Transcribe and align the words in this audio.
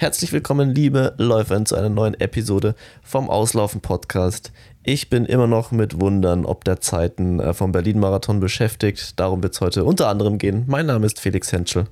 Herzlich 0.00 0.32
willkommen, 0.32 0.76
liebe 0.76 1.16
Läufer, 1.18 1.64
zu 1.64 1.74
einer 1.74 1.88
neuen 1.88 2.14
Episode 2.14 2.76
vom 3.02 3.28
Auslaufen 3.28 3.80
Podcast. 3.80 4.52
Ich 4.84 5.10
bin 5.10 5.24
immer 5.24 5.48
noch 5.48 5.72
mit 5.72 6.00
Wundern 6.00 6.44
ob 6.44 6.62
der 6.62 6.80
Zeiten 6.80 7.40
äh, 7.40 7.52
vom 7.52 7.72
Berlin-Marathon 7.72 8.38
beschäftigt. 8.38 9.18
Darum 9.18 9.42
wird 9.42 9.54
es 9.54 9.60
heute 9.60 9.82
unter 9.82 10.06
anderem 10.06 10.38
gehen. 10.38 10.62
Mein 10.68 10.86
Name 10.86 11.04
ist 11.04 11.18
Felix 11.18 11.50
Henschel. 11.50 11.88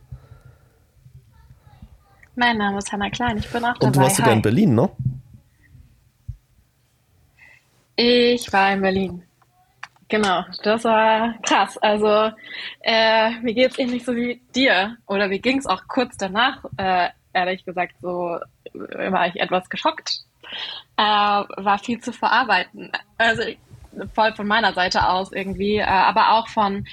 Mein 2.36 2.58
Name 2.58 2.78
ist 2.78 2.92
Hanna 2.92 3.10
Klein, 3.10 3.38
ich 3.38 3.48
bin 3.50 3.64
auch 3.64 3.74
dabei. 3.74 3.86
Und 3.88 3.96
du 3.96 4.00
warst 4.00 4.16
sogar 4.18 4.34
in 4.34 4.42
Berlin, 4.42 4.76
ne? 4.76 4.88
Ich 7.96 8.52
war 8.52 8.72
in 8.72 8.82
Berlin. 8.82 9.22
Genau, 10.08 10.44
das 10.62 10.84
war 10.84 11.34
krass. 11.42 11.76
Also 11.78 12.30
äh, 12.82 13.30
mir 13.40 13.52
geht 13.52 13.72
es 13.72 13.78
ähnlich 13.80 14.04
so 14.04 14.14
wie 14.14 14.40
dir. 14.54 14.96
Oder 15.08 15.28
wie 15.28 15.40
ging 15.40 15.58
es 15.58 15.66
auch 15.66 15.88
kurz 15.88 16.16
danach, 16.16 16.64
äh, 16.76 17.08
ehrlich 17.36 17.64
gesagt, 17.64 17.94
so 18.00 18.38
war 18.72 19.26
ich 19.28 19.36
etwas 19.40 19.68
geschockt. 19.68 20.24
Äh, 20.96 21.02
war 21.02 21.78
viel 21.78 22.00
zu 22.00 22.12
verarbeiten. 22.12 22.90
Also 23.18 23.42
voll 24.14 24.34
von 24.34 24.46
meiner 24.46 24.72
Seite 24.72 25.08
aus 25.08 25.32
irgendwie, 25.32 25.76
äh, 25.76 25.84
aber 25.84 26.32
auch 26.32 26.48
von, 26.48 26.86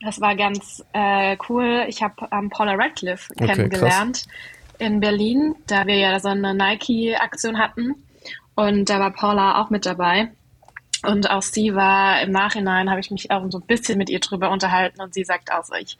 das 0.00 0.20
war 0.20 0.34
ganz 0.36 0.84
äh, 0.92 1.36
cool. 1.48 1.84
Ich 1.88 2.02
habe 2.02 2.28
ähm, 2.32 2.50
Paula 2.50 2.74
Radcliffe 2.74 3.32
okay, 3.36 3.46
kennengelernt 3.46 4.24
krass. 4.24 4.78
in 4.78 5.00
Berlin, 5.00 5.54
da 5.66 5.86
wir 5.86 5.96
ja 5.96 6.18
so 6.20 6.28
eine 6.28 6.54
Nike-Aktion 6.54 7.58
hatten. 7.58 7.94
Und 8.54 8.90
da 8.90 9.00
war 9.00 9.12
Paula 9.12 9.62
auch 9.62 9.70
mit 9.70 9.86
dabei. 9.86 10.30
Und 11.04 11.30
auch 11.30 11.42
sie 11.42 11.74
war 11.74 12.20
im 12.22 12.30
Nachhinein, 12.30 12.88
habe 12.88 13.00
ich 13.00 13.10
mich 13.10 13.30
auch 13.30 13.44
so 13.50 13.58
ein 13.58 13.66
bisschen 13.66 13.98
mit 13.98 14.08
ihr 14.08 14.20
drüber 14.20 14.50
unterhalten 14.50 15.00
und 15.00 15.14
sie 15.14 15.24
sagt 15.24 15.50
auch 15.50 15.64
so, 15.64 15.74
ich, 15.74 15.98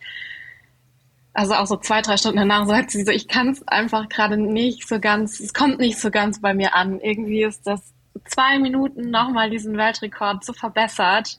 also 1.34 1.54
auch 1.54 1.66
so 1.66 1.76
zwei, 1.76 2.02
drei 2.02 2.16
Stunden 2.16 2.38
danach 2.38 2.66
sagt 2.66 2.90
sie 2.90 3.04
so, 3.04 3.10
ich 3.10 3.28
kann 3.28 3.50
es 3.50 3.66
einfach 3.66 4.08
gerade 4.08 4.36
nicht 4.36 4.86
so 4.86 5.00
ganz, 5.00 5.40
es 5.40 5.54
kommt 5.54 5.78
nicht 5.78 5.98
so 5.98 6.10
ganz 6.10 6.40
bei 6.40 6.54
mir 6.54 6.74
an. 6.74 7.00
Irgendwie 7.00 7.42
ist 7.42 7.66
das 7.66 7.80
zwei 8.24 8.58
Minuten 8.58 9.10
nochmal 9.10 9.50
diesen 9.50 9.76
Weltrekord 9.76 10.44
so 10.44 10.52
verbessert. 10.52 11.38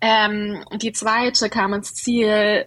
Ähm, 0.00 0.64
die 0.80 0.92
zweite 0.92 1.50
kam 1.50 1.74
ins 1.74 1.94
Ziel, 1.94 2.64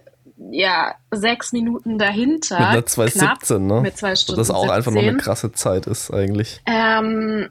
ja, 0.50 0.94
sechs 1.10 1.52
Minuten 1.52 1.98
dahinter. 1.98 2.58
Mit 2.58 2.68
einer 2.68 2.80
2,17, 2.80 3.58
ne? 3.58 3.80
Mit 3.80 3.96
zwei 3.96 4.14
Stunden. 4.14 4.38
Das 4.38 4.50
auch 4.50 4.62
17. 4.62 4.76
einfach 4.76 4.92
noch 4.92 5.02
eine 5.02 5.16
krasse 5.16 5.52
Zeit 5.52 5.86
ist 5.86 6.12
eigentlich. 6.12 6.60
Ähm, 6.66 7.50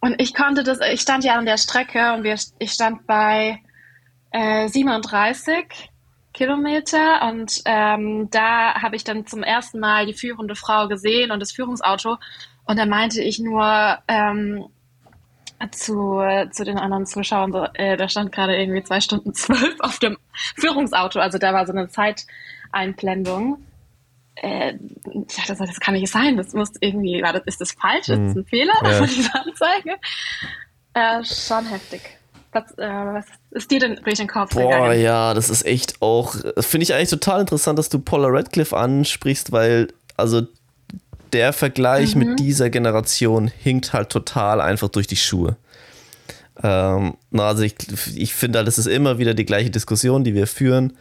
und 0.00 0.20
ich 0.20 0.34
konnte 0.34 0.62
das, 0.62 0.78
ich 0.92 1.00
stand 1.00 1.24
ja 1.24 1.34
an 1.34 1.46
der 1.46 1.56
Strecke 1.56 2.12
und 2.14 2.22
wir, 2.22 2.36
ich 2.58 2.72
stand 2.72 3.06
bei 3.06 3.60
äh, 4.30 4.68
37 4.68 5.90
Kilometer. 6.34 7.22
Und 7.22 7.62
ähm, 7.64 8.28
da 8.30 8.74
habe 8.82 8.96
ich 8.96 9.04
dann 9.04 9.26
zum 9.26 9.42
ersten 9.42 9.80
Mal 9.80 10.04
die 10.04 10.12
führende 10.12 10.54
Frau 10.54 10.88
gesehen 10.88 11.30
und 11.30 11.40
das 11.40 11.52
Führungsauto. 11.52 12.18
Und 12.66 12.78
da 12.78 12.84
meinte 12.84 13.22
ich 13.22 13.38
nur 13.38 13.98
ähm, 14.08 14.66
zu, 15.70 16.22
zu 16.50 16.64
den 16.64 16.78
anderen 16.78 17.06
Zuschauern, 17.06 17.52
so, 17.52 17.66
äh, 17.74 17.96
da 17.96 18.08
stand 18.08 18.32
gerade 18.32 18.56
irgendwie 18.56 18.82
zwei 18.82 19.00
Stunden 19.00 19.34
zwölf 19.34 19.76
auf 19.80 19.98
dem 19.98 20.18
Führungsauto, 20.56 21.20
also 21.20 21.38
da 21.38 21.52
war 21.52 21.66
so 21.66 21.72
eine 21.72 21.88
Zeiteinblendung. 21.88 23.64
Äh, 24.36 24.74
ich 25.28 25.36
dachte, 25.36 25.54
das 25.56 25.80
kann 25.80 25.94
nicht 25.94 26.10
sein, 26.10 26.36
das 26.36 26.52
muss 26.52 26.72
irgendwie, 26.80 27.22
war 27.22 27.32
das, 27.32 27.42
ist 27.46 27.60
das 27.60 27.72
falsch, 27.72 28.08
ist 28.08 28.20
das 28.20 28.36
ein 28.36 28.44
Fehler 28.44 28.74
ja. 28.82 28.92
von 28.92 29.06
dieser 29.06 29.46
Anzeige? 29.46 29.96
Äh, 30.94 31.24
schon 31.24 31.66
heftig. 31.66 32.18
Was, 32.54 32.70
äh, 32.78 32.88
was 32.88 33.26
ist 33.50 33.70
dir 33.70 33.80
denn 33.80 34.00
durch 34.02 34.16
den 34.16 34.28
Kopf 34.28 34.54
Boah, 34.54 34.70
gegangen? 34.70 35.00
ja, 35.00 35.34
das 35.34 35.50
ist 35.50 35.66
echt 35.66 36.00
auch, 36.00 36.34
finde 36.58 36.84
ich 36.84 36.94
eigentlich 36.94 37.10
total 37.10 37.40
interessant, 37.40 37.78
dass 37.78 37.88
du 37.88 37.98
Paula 37.98 38.28
Radcliffe 38.28 38.76
ansprichst, 38.76 39.52
weil, 39.52 39.88
also 40.16 40.42
der 41.32 41.52
Vergleich 41.52 42.14
mhm. 42.14 42.24
mit 42.24 42.38
dieser 42.38 42.70
Generation 42.70 43.48
hinkt 43.48 43.92
halt 43.92 44.10
total 44.10 44.60
einfach 44.60 44.88
durch 44.88 45.08
die 45.08 45.16
Schuhe. 45.16 45.56
Ähm, 46.62 47.14
also 47.32 47.64
ich, 47.64 47.74
ich 48.14 48.34
finde 48.34 48.58
halt, 48.58 48.68
es 48.68 48.78
ist 48.78 48.86
immer 48.86 49.18
wieder 49.18 49.34
die 49.34 49.44
gleiche 49.44 49.70
Diskussion, 49.70 50.22
die 50.22 50.34
wir 50.34 50.46
führen. 50.46 50.96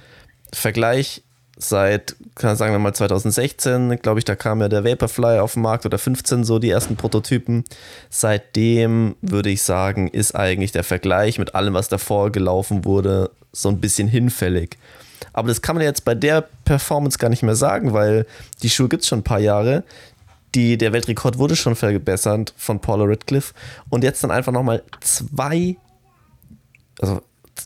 Vergleich 0.52 1.24
seit, 1.58 2.16
sagen 2.38 2.74
wir 2.74 2.80
mal 2.80 2.94
2016, 2.94 4.00
glaube 4.02 4.20
ich, 4.20 4.26
da 4.26 4.36
kam 4.36 4.62
ja 4.62 4.70
der 4.70 4.84
Vaporfly 4.84 5.40
auf 5.40 5.54
den 5.54 5.62
Markt 5.62 5.86
oder 5.86 5.98
15 5.98 6.44
so 6.44 6.60
die 6.60 6.70
ersten 6.70 6.96
Prototypen. 6.96 7.64
Seitdem 8.10 9.16
würde 9.22 9.50
ich 9.50 9.62
sagen, 9.62 10.08
ist 10.08 10.36
eigentlich 10.36 10.72
der 10.72 10.84
Vergleich 10.84 11.38
mit 11.38 11.56
allem, 11.56 11.74
was 11.74 11.90
davor 11.90 12.32
gelaufen 12.32 12.86
wurde, 12.86 13.30
so 13.52 13.70
ein 13.70 13.80
bisschen 13.80 14.08
hinfällig. 14.08 14.78
Aber 15.32 15.48
das 15.48 15.62
kann 15.62 15.76
man 15.76 15.86
jetzt 15.86 16.06
bei 16.06 16.16
der 16.16 16.48
Performance 16.66 17.18
gar 17.18 17.30
nicht 17.30 17.44
mehr 17.44 17.56
sagen, 17.56 17.94
weil 17.94 18.26
die 18.62 18.70
Schuhe 18.70 18.90
gibt 18.90 19.04
es 19.04 19.10
schon 19.10 19.20
ein 19.20 19.24
paar 19.24 19.40
Jahre. 19.40 19.84
Die, 20.56 20.78
der 20.78 20.94
Weltrekord 20.94 21.38
wurde 21.38 21.56
schon 21.56 21.76
verbessert 21.76 22.54
von 22.58 22.80
Paula 22.80 23.06
Radcliffe. 23.06 23.54
Und 23.90 24.04
jetzt 24.04 24.24
dann 24.24 24.32
einfach 24.32 24.52
nochmal 24.52 24.84
zwei, 25.02 25.78
also 27.00 27.22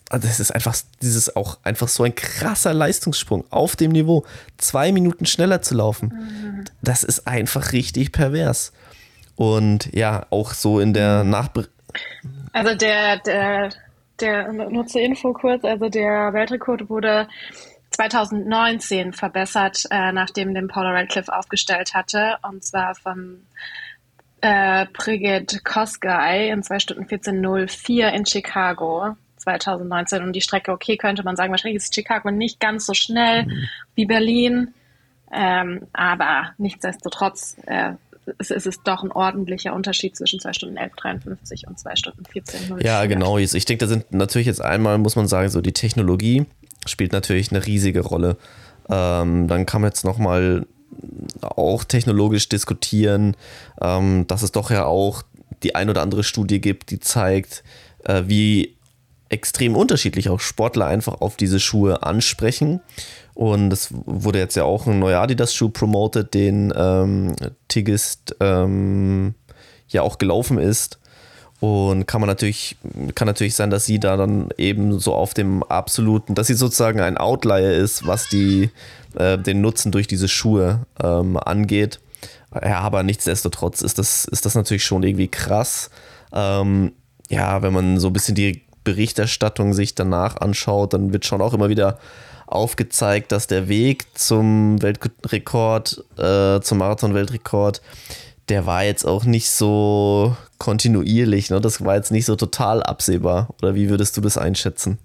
das 0.09 0.39
ist 0.39 0.51
einfach 0.51 0.75
dieses 1.01 1.35
auch 1.35 1.57
einfach 1.63 1.87
so 1.87 2.03
ein 2.03 2.15
krasser 2.15 2.73
Leistungssprung 2.73 3.45
auf 3.49 3.75
dem 3.75 3.91
Niveau, 3.91 4.25
zwei 4.57 4.91
Minuten 4.91 5.25
schneller 5.25 5.61
zu 5.61 5.75
laufen. 5.75 6.65
Das 6.81 7.03
ist 7.03 7.27
einfach 7.27 7.71
richtig 7.71 8.11
pervers. 8.11 8.71
Und 9.35 9.93
ja, 9.93 10.25
auch 10.29 10.53
so 10.53 10.79
in 10.79 10.93
der. 10.93 11.23
Nachbe 11.23 11.67
Also 12.53 12.75
der, 12.75 13.17
der, 13.19 13.69
der, 14.19 14.51
nur 14.51 14.85
Info 14.95 15.33
kurz, 15.33 15.63
also 15.63 15.89
der 15.89 16.33
Weltrekord 16.33 16.89
wurde 16.89 17.27
2019 17.91 19.13
verbessert, 19.13 19.83
äh, 19.91 20.11
nachdem 20.11 20.53
den 20.53 20.67
Paula 20.67 20.91
Radcliffe 20.91 21.33
aufgestellt 21.33 21.93
hatte. 21.93 22.37
Und 22.41 22.63
zwar 22.63 22.95
von 22.95 23.45
äh, 24.41 24.85
Brigitte 24.93 25.59
Kosgei 25.63 26.49
in 26.49 26.63
2 26.63 26.79
Stunden 26.79 27.03
14.04 27.05 28.09
in 28.09 28.25
Chicago. 28.25 29.15
2019 29.47 30.23
und 30.23 30.33
die 30.33 30.41
Strecke, 30.41 30.71
okay, 30.71 30.97
könnte 30.97 31.23
man 31.23 31.35
sagen, 31.35 31.51
wahrscheinlich 31.51 31.83
ist 31.83 31.93
Chicago 31.93 32.31
nicht 32.31 32.59
ganz 32.59 32.85
so 32.85 32.93
schnell 32.93 33.45
mhm. 33.45 33.69
wie 33.95 34.05
Berlin, 34.05 34.73
ähm, 35.31 35.87
aber 35.93 36.51
nichtsdestotrotz 36.57 37.57
äh, 37.65 37.93
es, 38.37 38.51
es 38.51 38.65
ist 38.65 38.81
doch 38.83 39.03
ein 39.03 39.11
ordentlicher 39.11 39.73
Unterschied 39.73 40.15
zwischen 40.15 40.39
2 40.39 40.53
Stunden 40.53 40.77
11,53 40.77 41.67
und 41.67 41.79
2 41.79 41.95
Stunden 41.95 42.23
14,04. 42.23 42.83
Ja, 42.83 43.05
genau. 43.05 43.37
Ich 43.37 43.65
denke, 43.65 43.85
da 43.85 43.87
sind 43.87 44.11
natürlich 44.11 44.47
jetzt 44.47 44.61
einmal, 44.61 44.97
muss 44.97 45.15
man 45.15 45.27
sagen, 45.27 45.49
so 45.49 45.61
die 45.61 45.73
Technologie 45.73 46.45
spielt 46.85 47.13
natürlich 47.13 47.51
eine 47.51 47.65
riesige 47.65 48.01
Rolle. 48.01 48.37
Ähm, 48.89 49.47
dann 49.47 49.65
kann 49.65 49.81
man 49.81 49.89
jetzt 49.89 50.05
nochmal 50.05 50.65
auch 51.41 51.83
technologisch 51.83 52.49
diskutieren, 52.49 53.35
ähm, 53.81 54.25
dass 54.27 54.43
es 54.43 54.51
doch 54.51 54.71
ja 54.71 54.85
auch 54.85 55.23
die 55.63 55.75
ein 55.75 55.89
oder 55.89 56.01
andere 56.01 56.23
Studie 56.23 56.61
gibt, 56.61 56.91
die 56.91 56.99
zeigt, 56.99 57.63
äh, 58.05 58.23
wie 58.27 58.76
extrem 59.29 59.75
unterschiedlich 59.75 60.29
auch 60.29 60.39
Sportler 60.39 60.87
einfach 60.87 61.21
auf 61.21 61.35
diese 61.35 61.59
Schuhe 61.59 62.03
ansprechen. 62.03 62.81
Und 63.33 63.71
es 63.71 63.89
wurde 63.91 64.39
jetzt 64.39 64.55
ja 64.55 64.63
auch 64.63 64.87
ein 64.87 64.99
neuer 64.99 65.21
Adidas-Schuh 65.21 65.69
promoted, 65.69 66.33
den 66.33 66.73
ähm, 66.75 67.35
Tigist 67.67 68.35
ähm, 68.39 69.35
ja 69.89 70.01
auch 70.01 70.17
gelaufen 70.17 70.57
ist. 70.57 70.99
Und 71.59 72.05
kann 72.05 72.21
man 72.21 72.27
natürlich, 72.27 72.77
kann 73.15 73.25
natürlich 73.25 73.55
sein, 73.55 73.69
dass 73.69 73.85
sie 73.85 73.99
da 73.99 74.15
dann 74.15 74.49
eben 74.57 74.99
so 74.99 75.13
auf 75.13 75.33
dem 75.33 75.63
absoluten, 75.63 76.35
dass 76.35 76.47
sie 76.47 76.53
sozusagen 76.53 76.99
ein 76.99 77.17
Outlier 77.17 77.73
ist, 77.73 78.05
was 78.05 78.29
die, 78.29 78.69
äh, 79.15 79.39
den 79.39 79.61
Nutzen 79.61 79.91
durch 79.91 80.07
diese 80.07 80.27
Schuhe 80.27 80.85
ähm, 81.03 81.37
angeht. 81.37 81.99
Ja, 82.53 82.79
aber 82.79 83.03
nichtsdestotrotz 83.03 83.81
ist 83.81 83.97
das, 83.97 84.25
ist 84.25 84.45
das 84.45 84.55
natürlich 84.55 84.85
schon 84.85 85.03
irgendwie 85.03 85.27
krass. 85.27 85.89
Ähm, 86.31 86.93
ja, 87.29 87.61
wenn 87.61 87.73
man 87.73 87.99
so 87.99 88.07
ein 88.07 88.13
bisschen 88.13 88.35
die 88.35 88.66
Berichterstattung 88.87 89.73
sich 89.73 89.95
danach 89.95 90.37
anschaut, 90.37 90.93
dann 90.93 91.11
wird 91.11 91.25
schon 91.25 91.41
auch 91.41 91.53
immer 91.53 91.67
wieder 91.67 91.99
aufgezeigt, 92.45 93.33
dass 93.33 93.47
der 93.47 93.67
Weg 93.67 94.05
zum 94.17 94.81
Weltrekord, 94.81 96.05
äh, 96.17 96.61
zum 96.61 96.77
Marathon-Weltrekord, 96.77 97.81
der 98.47 98.65
war 98.65 98.85
jetzt 98.85 99.03
auch 99.03 99.25
nicht 99.25 99.49
so 99.49 100.37
kontinuierlich. 100.57 101.49
Ne? 101.49 101.59
Das 101.59 101.83
war 101.83 101.95
jetzt 101.95 102.13
nicht 102.13 102.25
so 102.25 102.37
total 102.37 102.81
absehbar. 102.81 103.49
Oder 103.61 103.75
wie 103.75 103.89
würdest 103.89 104.15
du 104.15 104.21
das 104.21 104.37
einschätzen? 104.37 104.99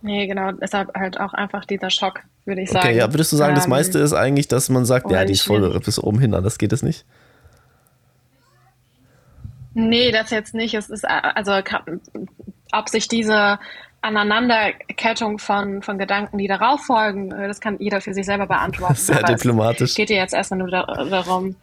Nee, 0.00 0.26
genau. 0.26 0.52
Deshalb 0.52 0.94
halt 0.94 1.20
auch 1.20 1.34
einfach 1.34 1.66
dieser 1.66 1.90
Schock, 1.90 2.20
würde 2.46 2.62
ich 2.62 2.70
sagen. 2.70 2.88
Okay, 2.88 2.96
ja, 2.96 3.12
würdest 3.12 3.30
du 3.32 3.36
sagen, 3.36 3.50
ähm, 3.50 3.56
das 3.56 3.68
meiste 3.68 3.98
ist 3.98 4.14
eigentlich, 4.14 4.48
dass 4.48 4.70
man 4.70 4.86
sagt, 4.86 5.10
ja, 5.10 5.26
die 5.26 5.34
ist 5.34 5.42
voll 5.42 5.78
bis 5.80 5.98
oben 5.98 6.18
hin, 6.18 6.30
das 6.30 6.56
geht 6.56 6.72
es 6.72 6.82
nicht? 6.82 7.04
Nee, 9.74 10.10
das 10.10 10.30
jetzt 10.30 10.54
nicht. 10.54 10.74
Es 10.74 10.90
ist 10.90 11.04
also 11.08 11.52
ob 12.72 12.88
sich 12.88 13.08
diese 13.08 13.58
Aneinanderkettung 14.02 15.38
von, 15.38 15.82
von 15.82 15.98
Gedanken, 15.98 16.38
die 16.38 16.46
darauf 16.46 16.80
folgen, 16.82 17.32
äh, 17.32 17.48
das 17.48 17.60
kann 17.60 17.76
jeder 17.78 18.00
für 18.00 18.14
sich 18.14 18.24
selber 18.24 18.46
beantworten. 18.46 18.94
Sehr 18.96 19.22
diplomatisch. 19.22 19.90
Es 19.90 19.94
geht 19.94 20.08
dir 20.08 20.16
jetzt 20.16 20.32
erstmal 20.32 20.58
nur 20.58 20.70
darum, 20.70 21.56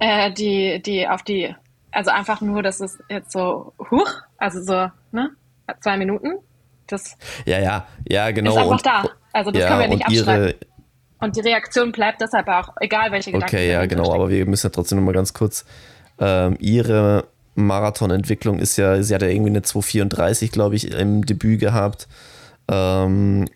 äh, 0.00 0.32
die, 0.32 0.82
die 0.82 1.06
auf 1.06 1.22
die, 1.22 1.54
also 1.92 2.10
einfach 2.10 2.40
nur, 2.40 2.62
dass 2.62 2.80
es 2.80 2.98
jetzt 3.08 3.30
so, 3.30 3.72
huch, 3.90 4.10
also 4.36 4.62
so, 4.62 4.90
ne, 5.12 5.30
zwei 5.80 5.96
Minuten. 5.96 6.38
Das 6.88 7.16
ja, 7.44 7.60
ja, 7.60 7.86
ja, 8.08 8.30
genau. 8.32 8.50
Ist 8.50 8.56
einfach 8.56 8.72
und, 8.72 8.86
da. 8.86 9.04
Also 9.32 9.52
das 9.52 9.62
ja, 9.62 9.68
können 9.68 9.80
wir 9.80 9.96
nicht 9.96 10.10
ihre, 10.10 10.56
Und 11.20 11.36
die 11.36 11.40
Reaktion 11.40 11.92
bleibt 11.92 12.20
deshalb 12.20 12.48
auch, 12.48 12.74
egal 12.80 13.12
welche 13.12 13.30
Gedanken. 13.30 13.54
Okay, 13.54 13.70
ja, 13.70 13.86
genau, 13.86 14.12
aber 14.12 14.28
wir 14.28 14.44
müssen 14.46 14.66
ja 14.66 14.70
trotzdem 14.70 14.98
nochmal 14.98 15.14
ganz 15.14 15.32
kurz. 15.32 15.64
Ähm, 16.20 16.56
ihre 16.60 17.24
Marathonentwicklung 17.54 18.58
ist 18.58 18.76
ja, 18.76 19.02
sie 19.02 19.14
hat 19.14 19.22
ja 19.22 19.28
irgendwie 19.28 19.50
eine 19.50 19.62
234, 19.62 20.52
glaube 20.52 20.76
ich, 20.76 20.92
im 20.92 21.24
Debüt 21.26 21.60
gehabt. 21.60 22.08
Ähm, 22.68 23.46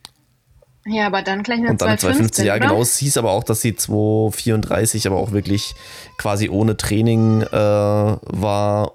ja, 0.86 1.06
aber 1.06 1.22
dann 1.22 1.42
gleich 1.42 1.60
eine 1.60 1.70
und 1.70 1.80
dann 1.80 1.98
250. 1.98 2.44
Ja, 2.44 2.58
genau. 2.58 2.82
Es 2.82 2.98
hieß 2.98 3.16
aber 3.16 3.30
auch, 3.30 3.44
dass 3.44 3.62
sie 3.62 3.74
234 3.74 5.06
aber 5.06 5.16
auch 5.16 5.32
wirklich 5.32 5.74
quasi 6.18 6.50
ohne 6.50 6.76
Training 6.76 7.42
äh, 7.42 7.52
war. 7.52 8.92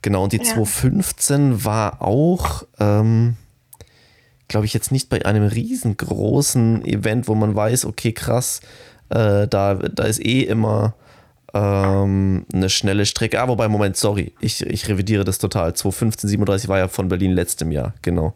Genau, 0.00 0.24
und 0.24 0.32
die 0.32 0.38
ja. 0.38 0.44
215 0.44 1.64
war 1.64 2.00
auch, 2.00 2.62
ähm, 2.80 3.36
glaube 4.48 4.64
ich, 4.64 4.72
jetzt 4.72 4.92
nicht 4.92 5.10
bei 5.10 5.26
einem 5.26 5.46
riesengroßen 5.46 6.84
Event, 6.86 7.28
wo 7.28 7.34
man 7.34 7.54
weiß, 7.54 7.84
okay, 7.84 8.12
krass, 8.12 8.60
äh, 9.10 9.46
da, 9.46 9.74
da 9.74 10.04
ist 10.04 10.24
eh 10.24 10.42
immer 10.42 10.94
ähm, 11.54 12.46
eine 12.52 12.68
schnelle 12.68 13.06
Strecke. 13.06 13.40
Ah, 13.40 13.48
wobei, 13.48 13.68
Moment, 13.68 13.96
sorry, 13.96 14.32
ich, 14.40 14.64
ich 14.64 14.88
revidiere 14.88 15.24
das 15.24 15.38
total. 15.38 15.74
215, 15.74 16.28
37 16.28 16.68
war 16.68 16.78
ja 16.78 16.88
von 16.88 17.08
Berlin 17.08 17.32
letztem 17.32 17.70
Jahr, 17.70 17.94
genau. 18.02 18.34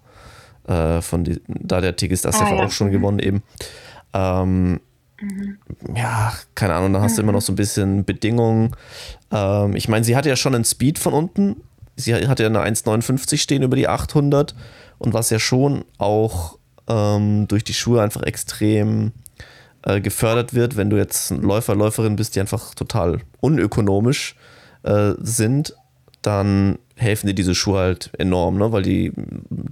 Äh, 0.67 1.03
von 1.03 1.25
die, 1.25 1.41
da 1.49 1.81
der 1.81 1.97
Tigis 1.97 2.23
das 2.23 2.41
ah, 2.41 2.49
ja. 2.49 2.65
auch 2.65 2.71
schon 2.71 2.89
mhm. 2.89 2.93
gewonnen 2.93 3.19
eben. 3.19 3.43
Ähm, 4.13 4.81
mhm. 5.21 5.59
Ja, 5.95 6.33
keine 6.55 6.75
Ahnung, 6.75 6.93
da 6.93 7.01
hast 7.01 7.13
mhm. 7.13 7.17
du 7.17 7.23
immer 7.23 7.33
noch 7.33 7.43
so 7.43 7.53
ein 7.53 7.57
bisschen 7.57 8.05
Bedingungen. 8.05 8.77
Ähm, 9.33 9.75
ich 9.75 9.89
meine, 9.89 10.05
sie 10.05 10.17
hatte 10.17 10.29
ja 10.29 10.37
schon 10.37 10.55
einen 10.55 10.65
Speed 10.65 10.99
von 10.99 11.13
unten. 11.13 11.57
Sie 11.97 12.15
hatte 12.15 12.45
ja 12.45 12.49
eine 12.49 12.61
1,59 12.61 13.37
stehen 13.39 13.63
über 13.63 13.77
die 13.77 13.89
800 13.89 14.55
und 14.99 15.13
was 15.13 15.31
ja 15.31 15.39
schon 15.39 15.85
auch 15.99 16.59
ähm, 16.89 17.47
durch 17.49 17.65
die 17.65 17.75
Schuhe 17.75 18.03
einfach 18.03 18.23
extrem 18.23 19.13
äh, 19.85 20.01
gefördert 20.01 20.55
wird, 20.55 20.77
wenn 20.77 20.91
du 20.91 20.97
jetzt 20.97 21.31
ein 21.31 21.43
Läufer, 21.43 21.75
Läuferin 21.75 22.17
bist, 22.17 22.37
die 22.37 22.41
einfach 22.41 22.75
total 22.75 23.21
unökonomisch 23.41 24.37
äh, 24.83 25.13
sind, 25.19 25.75
dann 26.23 26.79
helfen 26.97 27.29
dir 27.29 27.35
diese 27.35 27.55
Schuhe 27.55 27.79
halt 27.79 28.11
enorm, 28.19 28.59
ne? 28.59 28.73
weil 28.73 28.83
die 28.83 29.13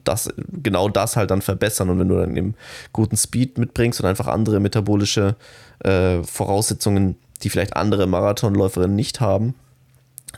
das, 0.04 0.30
genau 0.62 0.88
das 0.88 1.16
halt 1.16 1.30
dann 1.30 1.42
verbessern. 1.42 1.90
Und 1.90 1.98
wenn 1.98 2.08
du 2.08 2.16
dann 2.16 2.36
eben 2.36 2.54
guten 2.92 3.16
Speed 3.16 3.58
mitbringst 3.58 4.00
und 4.00 4.06
einfach 4.06 4.26
andere 4.28 4.60
metabolische 4.60 5.36
äh, 5.80 6.22
Voraussetzungen, 6.22 7.16
die 7.42 7.50
vielleicht 7.50 7.76
andere 7.76 8.06
Marathonläuferinnen 8.06 8.96
nicht 8.96 9.20
haben, 9.20 9.54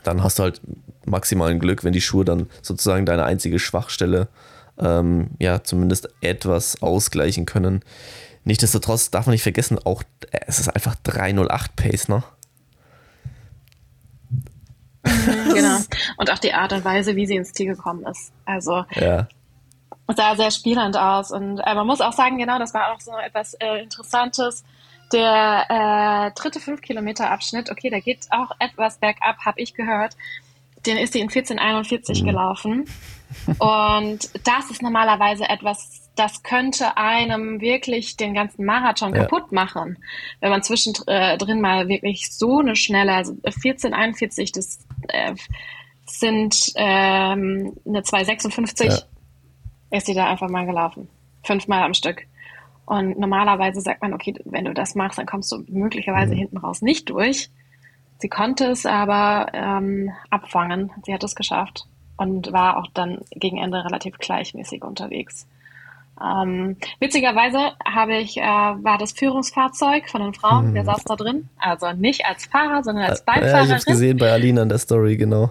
dann 0.03 0.23
hast 0.23 0.39
du 0.39 0.43
halt 0.43 0.61
maximalen 1.05 1.59
Glück, 1.59 1.83
wenn 1.83 1.93
die 1.93 2.01
Schuhe 2.01 2.25
dann 2.25 2.47
sozusagen 2.61 3.05
deine 3.05 3.23
einzige 3.23 3.59
Schwachstelle 3.59 4.27
ähm, 4.79 5.29
ja 5.39 5.63
zumindest 5.63 6.09
etwas 6.21 6.81
ausgleichen 6.81 7.45
können. 7.45 7.81
Nichtsdestotrotz 8.43 9.11
darf 9.11 9.27
man 9.27 9.33
nicht 9.33 9.43
vergessen, 9.43 9.79
auch 9.83 10.03
es 10.31 10.59
ist 10.59 10.69
einfach 10.69 10.95
308 11.03 11.75
Pace, 11.75 12.07
ne? 12.07 12.23
Mhm, 15.03 15.53
genau. 15.53 15.77
Und 16.17 16.31
auch 16.31 16.39
die 16.39 16.53
Art 16.53 16.73
und 16.73 16.85
Weise, 16.85 17.15
wie 17.15 17.25
sie 17.25 17.35
ins 17.35 17.53
Ziel 17.53 17.67
gekommen 17.67 18.05
ist. 18.05 18.31
Also 18.45 18.85
ja. 18.95 19.27
sah 20.07 20.35
sehr 20.35 20.51
spielend 20.51 20.97
aus. 20.97 21.31
Und 21.31 21.59
äh, 21.59 21.75
man 21.75 21.87
muss 21.87 22.01
auch 22.01 22.13
sagen, 22.13 22.37
genau, 22.37 22.59
das 22.59 22.73
war 22.73 22.93
auch 22.93 22.99
so 22.99 23.11
etwas 23.17 23.53
äh, 23.55 23.83
Interessantes. 23.83 24.63
Der 25.13 25.65
äh, 25.69 26.39
dritte 26.39 26.59
5-Kilometer-Abschnitt, 26.59 27.69
okay, 27.69 27.89
der 27.89 28.01
geht 28.01 28.27
auch 28.29 28.51
etwas 28.59 28.97
bergab, 28.97 29.39
habe 29.39 29.59
ich 29.59 29.73
gehört. 29.73 30.15
Den 30.85 30.97
ist 30.97 31.13
sie 31.13 31.19
in 31.19 31.27
1441 31.27 32.21
mhm. 32.21 32.27
gelaufen. 32.27 32.85
Und 33.59 34.29
das 34.45 34.71
ist 34.71 34.81
normalerweise 34.81 35.47
etwas 35.47 36.01
das 36.15 36.43
könnte 36.43 36.97
einem 36.97 37.61
wirklich 37.61 38.17
den 38.17 38.33
ganzen 38.33 38.65
Marathon 38.65 39.15
ja. 39.15 39.23
kaputt 39.23 39.51
machen, 39.51 39.97
wenn 40.39 40.49
man 40.49 40.63
zwischendrin 40.63 41.61
mal 41.61 41.87
wirklich 41.87 42.31
so 42.31 42.59
eine 42.59 42.75
schnelle, 42.75 43.13
also 43.13 43.33
1441, 43.43 44.51
das 44.51 44.85
äh, 45.07 45.33
sind 46.05 46.73
ähm, 46.75 47.73
eine 47.87 48.03
256, 48.03 48.87
ja. 48.87 49.97
ist 49.97 50.05
sie 50.05 50.13
da 50.13 50.29
einfach 50.29 50.49
mal 50.49 50.65
gelaufen. 50.65 51.07
Fünfmal 51.43 51.83
am 51.83 51.93
Stück. 51.93 52.27
Und 52.85 53.17
normalerweise 53.17 53.79
sagt 53.79 54.01
man, 54.01 54.13
okay, 54.13 54.35
wenn 54.45 54.65
du 54.65 54.73
das 54.73 54.95
machst, 54.95 55.17
dann 55.17 55.25
kommst 55.25 55.51
du 55.51 55.63
möglicherweise 55.69 56.33
mhm. 56.33 56.39
hinten 56.39 56.57
raus 56.57 56.81
nicht 56.81 57.09
durch. 57.09 57.49
Sie 58.17 58.29
konnte 58.29 58.65
es 58.65 58.85
aber 58.85 59.47
ähm, 59.53 60.11
abfangen. 60.29 60.91
Sie 61.05 61.13
hat 61.13 61.23
es 61.23 61.35
geschafft 61.35 61.87
und 62.21 62.53
war 62.53 62.77
auch 62.77 62.85
dann 62.93 63.19
gegen 63.31 63.57
Ende 63.57 63.83
relativ 63.83 64.19
gleichmäßig 64.19 64.83
unterwegs. 64.83 65.47
Ähm, 66.23 66.77
witzigerweise 66.99 67.71
habe 67.83 68.17
ich, 68.17 68.37
äh, 68.37 68.43
war 68.43 68.99
das 68.99 69.11
Führungsfahrzeug 69.13 70.07
von 70.07 70.21
den 70.21 70.35
Frauen, 70.35 70.67
hm. 70.67 70.73
der 70.75 70.85
saß 70.85 71.03
da 71.05 71.15
drin. 71.15 71.49
Also 71.57 71.91
nicht 71.93 72.23
als 72.27 72.45
Fahrer, 72.45 72.83
sondern 72.83 73.05
als 73.05 73.25
Beifahrer. 73.25 73.47
Ja, 73.47 73.63
ich 73.63 73.69
habe 73.69 73.79
es 73.79 73.85
gesehen 73.85 74.17
bei 74.17 74.31
Alina 74.31 74.61
in 74.61 74.69
der 74.69 74.77
Story, 74.77 75.17
genau. 75.17 75.49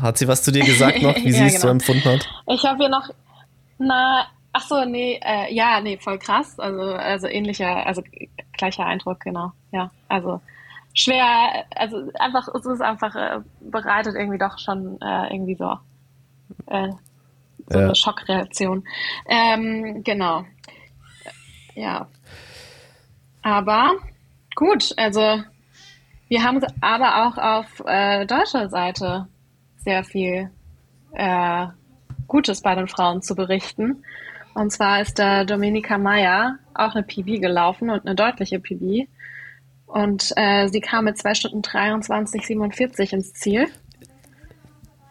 Hat 0.00 0.16
sie 0.16 0.26
was 0.26 0.42
zu 0.42 0.50
dir 0.50 0.64
gesagt 0.64 1.02
noch, 1.02 1.14
wie 1.16 1.24
ja, 1.30 1.32
sie 1.32 1.44
es 1.44 1.52
genau. 1.52 1.62
so 1.62 1.68
empfunden 1.68 2.04
hat? 2.04 2.26
Ich 2.46 2.64
habe 2.64 2.84
ihr 2.84 2.88
noch, 2.88 3.10
na, 3.76 4.24
ach 4.54 4.62
so, 4.62 4.82
nee, 4.86 5.20
äh, 5.22 5.52
ja, 5.52 5.78
nee, 5.82 5.98
voll 5.98 6.18
krass. 6.18 6.58
Also, 6.58 6.80
also 6.80 7.26
ähnlicher, 7.26 7.86
also 7.86 8.02
gleicher 8.56 8.86
Eindruck, 8.86 9.20
genau. 9.20 9.52
Ja, 9.72 9.90
also 10.08 10.40
schwer, 10.98 11.64
also 11.74 12.10
einfach, 12.18 12.48
es 12.54 12.66
ist 12.66 12.80
einfach 12.80 13.14
äh, 13.14 13.40
bereitet 13.60 14.14
irgendwie 14.16 14.38
doch 14.38 14.58
schon 14.58 15.00
äh, 15.00 15.32
irgendwie 15.32 15.54
so 15.54 15.76
äh, 16.66 16.90
so 17.68 17.78
ja. 17.78 17.84
eine 17.84 17.94
Schockreaktion. 17.94 18.84
Ähm, 19.28 20.02
genau. 20.02 20.44
Ja. 21.74 22.08
Aber 23.42 23.92
gut, 24.54 24.92
also 24.96 25.42
wir 26.28 26.42
haben 26.42 26.60
aber 26.80 27.26
auch 27.26 27.38
auf 27.38 27.82
äh, 27.86 28.26
deutscher 28.26 28.68
Seite 28.68 29.28
sehr 29.76 30.04
viel 30.04 30.50
äh, 31.12 31.66
Gutes 32.26 32.60
bei 32.62 32.74
den 32.74 32.88
Frauen 32.88 33.22
zu 33.22 33.34
berichten. 33.34 34.02
Und 34.54 34.70
zwar 34.72 35.00
ist 35.00 35.18
da 35.18 35.44
Dominika 35.44 35.98
Meyer 35.98 36.58
auch 36.74 36.94
eine 36.94 37.04
PB 37.04 37.40
gelaufen 37.40 37.90
und 37.90 38.04
eine 38.06 38.14
deutliche 38.14 38.58
PB. 38.58 39.08
Und 39.88 40.32
äh, 40.36 40.68
sie 40.68 40.80
kam 40.80 41.06
mit 41.06 41.18
2 41.18 41.34
Stunden 41.34 41.62
23, 41.62 42.46
47 42.46 43.12
ins 43.14 43.32
Ziel. 43.32 43.66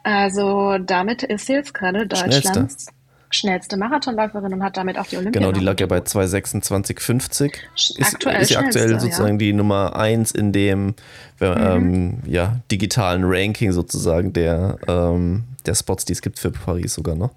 Also 0.03 0.77
damit 0.77 1.23
ist 1.23 1.47
sie 1.47 1.53
jetzt 1.53 1.73
gerade 1.73 2.07
Deutschlands 2.07 2.47
schnellste, 2.47 2.91
schnellste 3.29 3.77
Marathonläuferin 3.77 4.53
und 4.53 4.63
hat 4.63 4.77
damit 4.77 4.97
auch 4.97 5.07
die 5.07 5.17
Olympia. 5.17 5.41
Genau, 5.41 5.51
die 5.51 5.59
lag 5.59 5.79
ja 5.79 5.87
bei 5.87 5.97
2,26,50. 5.97 7.53
Ist, 7.75 7.99
aktuell 8.01 8.41
ist 8.41 8.47
sie 8.49 8.57
aktuell 8.57 8.99
sozusagen 8.99 9.33
ja. 9.33 9.37
die 9.37 9.53
Nummer 9.53 9.97
1 9.97 10.31
in 10.31 10.53
dem 10.53 10.93
äh, 11.41 11.49
mhm. 11.49 11.57
ähm, 11.57 12.17
ja, 12.25 12.59
digitalen 12.71 13.23
Ranking 13.25 13.71
sozusagen 13.71 14.31
der, 14.31 14.77
ähm, 14.87 15.43
der 15.65 15.75
Spots, 15.75 16.05
die 16.05 16.13
es 16.13 16.21
gibt 16.21 16.39
für 16.39 16.51
Paris 16.51 16.93
sogar 16.93 17.15
noch. 17.15 17.31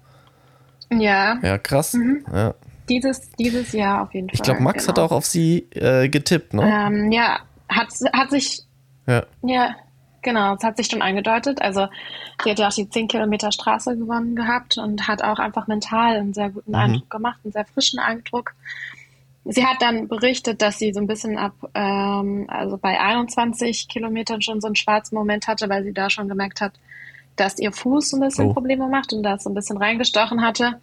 Ja. 0.91 1.39
Ja, 1.41 1.57
krass. 1.57 1.93
Mhm. 1.93 2.23
Ja. 2.31 2.53
Dieses, 2.91 3.31
dieses 3.31 3.71
Jahr 3.71 4.03
auf 4.03 4.13
jeden 4.13 4.27
Fall. 4.27 4.35
Ich 4.35 4.41
glaube, 4.41 4.61
Max 4.61 4.85
genau. 4.85 4.97
hat 4.97 4.99
auch 4.99 5.15
auf 5.15 5.25
sie 5.25 5.67
äh, 5.71 6.09
getippt, 6.09 6.53
ne? 6.53 6.63
Ähm, 6.63 7.11
ja, 7.11 7.39
hat, 7.69 7.87
hat 8.13 8.29
sich. 8.29 8.61
Ja. 9.07 9.23
Ja, 9.41 9.75
Genau, 10.21 10.53
es 10.55 10.63
hat 10.63 10.77
sich 10.77 10.87
schon 10.87 11.01
angedeutet. 11.01 11.61
Also 11.61 11.87
sie 12.43 12.51
hat 12.51 12.59
ja 12.59 12.67
auch 12.67 12.73
die 12.73 12.89
10 12.89 13.07
Kilometer 13.07 13.51
Straße 13.51 13.97
gewonnen 13.97 14.35
gehabt 14.35 14.77
und 14.77 15.07
hat 15.07 15.23
auch 15.23 15.39
einfach 15.39 15.67
mental 15.67 16.15
einen 16.15 16.33
sehr 16.33 16.51
guten 16.51 16.71
mhm. 16.71 16.77
Eindruck 16.77 17.09
gemacht, 17.09 17.39
einen 17.43 17.53
sehr 17.53 17.65
frischen 17.65 17.99
Eindruck. 17.99 18.53
Sie 19.45 19.65
hat 19.65 19.81
dann 19.81 20.07
berichtet, 20.07 20.61
dass 20.61 20.77
sie 20.77 20.93
so 20.93 20.99
ein 20.99 21.07
bisschen 21.07 21.39
ab, 21.39 21.53
ähm, 21.73 22.45
also 22.47 22.77
bei 22.77 22.99
21 22.99 23.87
Kilometern 23.87 24.43
schon 24.43 24.61
so 24.61 24.67
einen 24.67 24.75
schwarzen 24.75 25.15
Moment 25.15 25.47
hatte, 25.47 25.67
weil 25.67 25.83
sie 25.83 25.93
da 25.93 26.11
schon 26.11 26.27
gemerkt 26.27 26.61
hat, 26.61 26.73
dass 27.35 27.57
ihr 27.57 27.71
Fuß 27.71 28.13
ein 28.13 28.19
bisschen 28.19 28.49
oh. 28.49 28.53
Probleme 28.53 28.87
macht 28.87 29.13
und 29.13 29.23
da 29.23 29.39
so 29.39 29.49
ein 29.49 29.55
bisschen 29.55 29.77
reingestochen 29.77 30.43
hatte. 30.43 30.79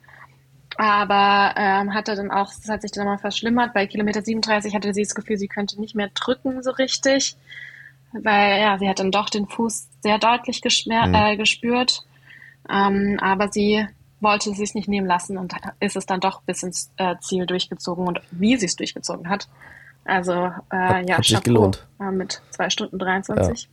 Aber 0.76 1.54
ähm, 1.56 1.94
hatte 1.94 2.14
dann 2.14 2.30
auch, 2.30 2.48
das 2.48 2.68
hat 2.68 2.82
sich 2.82 2.92
dann 2.92 3.06
mal 3.06 3.18
verschlimmert. 3.18 3.74
Bei 3.74 3.86
Kilometer 3.86 4.22
37 4.22 4.74
hatte 4.74 4.94
sie 4.94 5.02
das 5.02 5.14
Gefühl, 5.14 5.38
sie 5.38 5.48
könnte 5.48 5.80
nicht 5.80 5.94
mehr 5.94 6.10
drücken 6.14 6.62
so 6.62 6.70
richtig 6.70 7.36
weil 8.12 8.60
ja, 8.60 8.78
sie 8.78 8.88
hat 8.88 8.98
dann 8.98 9.10
doch 9.10 9.30
den 9.30 9.46
Fuß 9.46 9.88
sehr 10.00 10.18
deutlich 10.18 10.62
mhm. 10.64 11.14
äh, 11.14 11.36
gespürt, 11.36 12.04
ähm, 12.70 13.18
aber 13.20 13.48
sie 13.48 13.86
wollte 14.20 14.50
es 14.50 14.56
sich 14.56 14.74
nicht 14.74 14.88
nehmen 14.88 15.06
lassen 15.06 15.38
und 15.38 15.54
ist 15.80 15.96
es 15.96 16.06
dann 16.06 16.20
doch 16.20 16.42
bis 16.42 16.62
ins 16.62 16.90
äh, 16.96 17.16
Ziel 17.20 17.46
durchgezogen 17.46 18.06
und 18.06 18.20
wie 18.30 18.56
sie 18.56 18.66
es 18.66 18.76
durchgezogen 18.76 19.28
hat. 19.28 19.48
Also 20.04 20.32
äh, 20.70 20.76
hat, 20.76 21.08
ja, 21.08 21.18
hat 21.18 21.24
sich 21.24 21.42
gelohnt. 21.42 21.86
Äh, 22.00 22.10
mit 22.10 22.42
zwei 22.50 22.70
Stunden 22.70 22.98
23. 22.98 23.68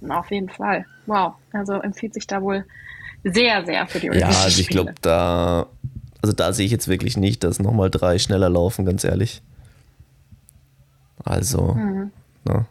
Ja. 0.00 0.18
Auf 0.18 0.30
jeden 0.30 0.48
Fall. 0.48 0.86
Wow. 1.06 1.34
Also 1.52 1.74
empfiehlt 1.74 2.14
sich 2.14 2.26
da 2.26 2.40
wohl 2.40 2.64
sehr, 3.24 3.64
sehr 3.66 3.86
für 3.88 3.98
die 3.98 4.10
Olympischen 4.10 4.32
Ja, 4.32 4.44
also 4.44 4.60
ich 4.60 4.68
glaube, 4.68 4.94
da, 5.02 5.66
also 6.22 6.32
da 6.32 6.52
sehe 6.52 6.66
ich 6.66 6.72
jetzt 6.72 6.88
wirklich 6.88 7.16
nicht, 7.16 7.44
dass 7.44 7.60
nochmal 7.60 7.90
drei 7.90 8.18
schneller 8.18 8.48
laufen, 8.48 8.84
ganz 8.84 9.04
ehrlich. 9.04 9.42
Also, 11.24 11.74
mhm. 11.74 12.10
ne? 12.44 12.66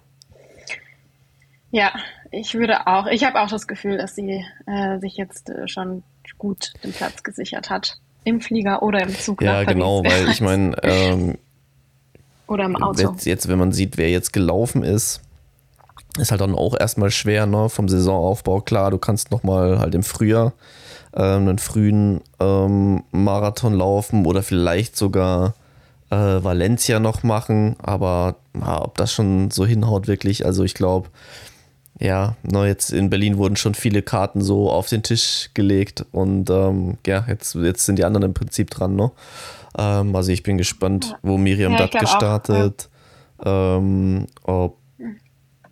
Ja, 1.71 1.91
ich 2.31 2.55
würde 2.55 2.87
auch. 2.87 3.07
Ich 3.07 3.23
habe 3.23 3.41
auch 3.41 3.49
das 3.49 3.67
Gefühl, 3.67 3.97
dass 3.97 4.15
sie 4.15 4.43
äh, 4.65 4.99
sich 4.99 5.17
jetzt 5.17 5.49
äh, 5.49 5.67
schon 5.67 6.03
gut 6.37 6.73
den 6.83 6.93
Platz 6.93 7.23
gesichert 7.23 7.69
hat. 7.69 7.97
Im 8.23 8.41
Flieger 8.41 8.83
oder 8.83 9.01
im 9.01 9.13
Zug. 9.13 9.41
Ja, 9.41 9.63
genau, 9.63 10.03
weil 10.03 10.29
ich 10.29 10.41
meine, 10.41 10.75
ähm, 10.83 11.37
Oder 12.47 12.65
im 12.65 12.75
Auto. 12.75 13.11
Jetzt, 13.11 13.25
jetzt, 13.25 13.47
wenn 13.47 13.59
man 13.59 13.71
sieht, 13.71 13.97
wer 13.97 14.09
jetzt 14.09 14.33
gelaufen 14.33 14.83
ist, 14.83 15.21
ist 16.17 16.31
halt 16.31 16.41
dann 16.41 16.55
auch 16.55 16.77
erstmal 16.77 17.11
schwer, 17.11 17.45
ne? 17.45 17.69
Vom 17.69 17.87
Saisonaufbau. 17.87 18.61
Klar, 18.61 18.91
du 18.91 18.97
kannst 18.97 19.31
nochmal 19.31 19.79
halt 19.79 19.95
im 19.95 20.03
Frühjahr 20.03 20.53
ähm, 21.17 21.47
einen 21.47 21.57
frühen 21.57 22.21
ähm, 22.39 23.03
Marathon 23.11 23.73
laufen 23.73 24.25
oder 24.25 24.43
vielleicht 24.43 24.95
sogar 24.95 25.55
äh, 26.09 26.15
Valencia 26.15 26.99
noch 26.99 27.23
machen, 27.23 27.75
aber 27.81 28.35
na, 28.53 28.81
ob 28.83 28.95
das 28.97 29.11
schon 29.11 29.51
so 29.51 29.65
hinhaut, 29.65 30.07
wirklich, 30.07 30.45
also 30.45 30.63
ich 30.63 30.73
glaube, 30.75 31.09
ja, 31.99 32.35
na, 32.43 32.67
jetzt 32.67 32.93
in 32.93 33.09
Berlin 33.09 33.37
wurden 33.37 33.55
schon 33.55 33.73
viele 33.73 34.03
Karten 34.03 34.41
so 34.41 34.69
auf 34.71 34.87
den 34.87 35.01
Tisch 35.01 35.49
gelegt 35.55 36.05
und 36.11 36.49
ähm, 36.51 36.97
ja, 37.07 37.25
jetzt, 37.27 37.55
jetzt 37.55 37.85
sind 37.87 37.97
die 37.97 38.05
anderen 38.05 38.27
im 38.27 38.33
Prinzip 38.35 38.69
dran, 38.69 38.95
ne? 38.95 39.11
Ähm, 39.77 40.15
also 40.15 40.31
ich 40.31 40.43
bin 40.43 40.57
gespannt, 40.59 41.15
wo 41.23 41.37
Miriam 41.37 41.71
Ja, 41.73 41.79
das 41.79 41.89
glaub 41.89 42.03
auch, 42.03 42.07
gestartet. 42.07 42.89
Ähm, 43.43 44.27
ob, 44.43 44.77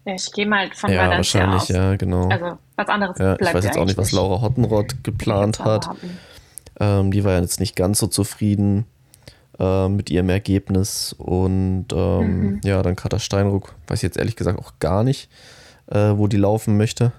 Ja, 0.05 0.13
ich 0.15 0.31
gehe 0.33 0.47
mal 0.47 0.69
von 0.73 0.91
ja, 0.91 1.09
Valencia 1.09 1.41
wahrscheinlich, 1.41 1.61
aus. 1.61 1.69
ja, 1.69 1.95
genau. 1.95 2.29
Also 2.29 2.57
was 2.75 2.87
anderes 2.87 3.17
ja, 3.17 3.35
ich 3.39 3.53
weiß 3.53 3.63
jetzt 3.65 3.77
auch 3.77 3.85
nicht, 3.85 3.97
was 3.97 4.11
Laura 4.11 4.41
Hottenrott 4.41 5.03
geplant 5.03 5.59
hat. 5.59 5.89
Ähm, 6.79 7.11
die 7.11 7.23
war 7.23 7.33
ja 7.33 7.39
jetzt 7.41 7.59
nicht 7.59 7.75
ganz 7.75 7.99
so 7.99 8.07
zufrieden 8.07 8.85
äh, 9.59 9.87
mit 9.87 10.09
ihrem 10.09 10.29
Ergebnis. 10.29 11.13
Und 11.17 11.87
ähm, 11.93 12.39
Mhm. 12.41 12.61
ja, 12.63 12.81
dann 12.83 12.95
Katha 12.97 13.19
Steinruck, 13.19 13.75
weiß 13.87 13.99
ich 13.99 14.03
jetzt 14.03 14.17
ehrlich 14.17 14.35
gesagt 14.35 14.59
auch 14.59 14.73
gar 14.79 15.03
nicht, 15.03 15.29
äh, 15.87 16.11
wo 16.15 16.27
die 16.27 16.37
laufen 16.37 16.75
möchte. 16.77 17.13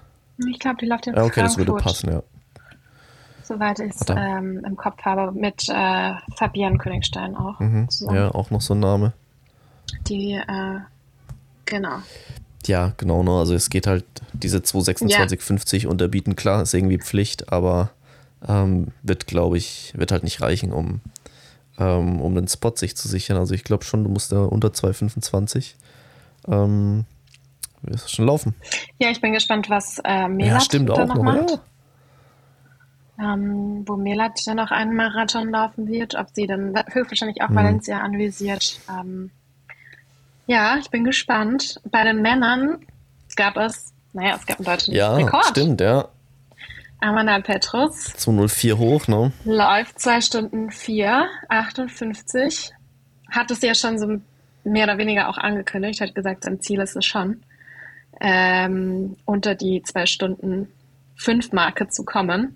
Ich 0.47 0.59
glaube, 0.59 0.77
die 0.79 0.85
läuft 0.85 1.07
in 1.07 1.15
Ja, 1.15 1.23
okay, 1.23 1.41
das 1.41 1.57
würde 1.57 1.73
passen, 1.73 2.11
ja. 2.11 2.21
soweit 3.41 3.79
ich 3.79 3.91
es 3.95 4.01
ähm, 4.09 4.63
im 4.63 4.75
Kopf 4.75 5.01
habe, 5.03 5.31
mit 5.31 5.67
äh, 5.69 6.13
Fabian 6.35 6.77
Königstein 6.77 7.35
auch. 7.35 7.59
Mhm. 7.59 7.87
Ja, 8.11 8.29
auch 8.35 8.51
noch 8.51 8.61
so 8.61 8.75
ein 8.75 8.79
Name. 8.79 9.13
Die, 10.07 10.33
äh, 10.33 10.79
genau. 11.65 11.97
Ja, 12.67 12.93
genau, 12.97 13.23
ne? 13.23 13.31
Also 13.31 13.53
es 13.53 13.69
geht 13.69 13.87
halt 13.87 14.05
diese 14.33 14.57
226,50 14.59 15.87
unterbieten, 15.87 16.35
klar, 16.35 16.61
ist 16.61 16.73
irgendwie 16.73 16.97
Pflicht, 16.97 17.51
aber 17.51 17.91
ähm, 18.47 18.87
wird, 19.03 19.27
glaube 19.27 19.57
ich, 19.57 19.93
wird 19.95 20.11
halt 20.11 20.23
nicht 20.23 20.41
reichen, 20.41 20.71
um, 20.73 21.01
ähm, 21.79 22.21
um 22.21 22.35
den 22.35 22.47
Spot 22.47 22.73
sich 22.75 22.95
zu 22.95 23.07
sichern. 23.07 23.37
Also 23.37 23.53
ich 23.55 23.63
glaube 23.63 23.83
schon, 23.83 24.03
du 24.03 24.09
musst 24.09 24.31
da 24.31 24.43
unter 24.43 24.73
225 24.73 25.75
ähm, 26.47 27.05
wirst 27.81 28.13
schon 28.13 28.25
laufen. 28.25 28.55
Ja, 28.99 29.09
ich 29.09 29.21
bin 29.21 29.33
gespannt, 29.33 29.69
was 29.69 29.99
äh, 30.03 30.27
Melat 30.27 30.53
ja, 30.53 30.59
stimmt 30.61 30.89
da 30.89 30.93
auch 30.93 31.07
noch 31.07 31.15
noch. 31.15 31.23
macht. 31.23 31.51
Ja. 31.51 33.33
Ähm, 33.33 33.83
wo 33.87 33.95
Melat 33.95 34.39
dann 34.45 34.57
noch 34.57 34.69
einen 34.69 34.95
Marathon 34.95 35.49
laufen 35.49 35.87
wird, 35.87 36.13
ob 36.15 36.27
sie 36.33 36.45
dann 36.45 36.75
höchstwahrscheinlich 36.91 37.41
auch 37.41 37.49
Mhm. 37.49 37.55
Valencia 37.55 37.99
anvisiert. 37.99 38.79
Ähm, 38.89 39.31
ja, 40.47 40.77
ich 40.79 40.89
bin 40.89 41.03
gespannt. 41.03 41.79
Bei 41.91 42.03
den 42.03 42.21
Männern 42.21 42.79
gab 43.35 43.57
es, 43.57 43.93
naja, 44.13 44.35
es 44.35 44.45
gab 44.45 44.57
einen 44.57 44.65
deutschen 44.65 44.93
Ja, 44.95 45.13
Rekord. 45.15 45.45
stimmt, 45.45 45.81
ja. 45.81 46.07
Amanal 46.99 47.43
Petrus 47.43 48.05
204 48.15 48.77
hoch, 48.79 49.07
ne? 49.07 49.31
läuft 49.45 49.99
2 49.99 50.21
Stunden 50.21 50.71
4, 50.71 51.27
58. 51.49 52.71
Hat 53.29 53.51
es 53.51 53.61
ja 53.61 53.75
schon 53.75 53.99
so 53.99 54.19
mehr 54.63 54.85
oder 54.85 54.97
weniger 54.97 55.29
auch 55.29 55.37
angekündigt, 55.37 56.01
hat 56.01 56.15
gesagt, 56.15 56.43
sein 56.43 56.59
Ziel 56.59 56.79
ist 56.81 56.95
es 56.95 57.05
schon, 57.05 57.43
ähm, 58.19 59.15
unter 59.25 59.53
die 59.53 59.83
2 59.83 60.07
Stunden 60.07 60.69
5 61.17 61.51
Marke 61.51 61.87
zu 61.89 62.03
kommen. 62.03 62.55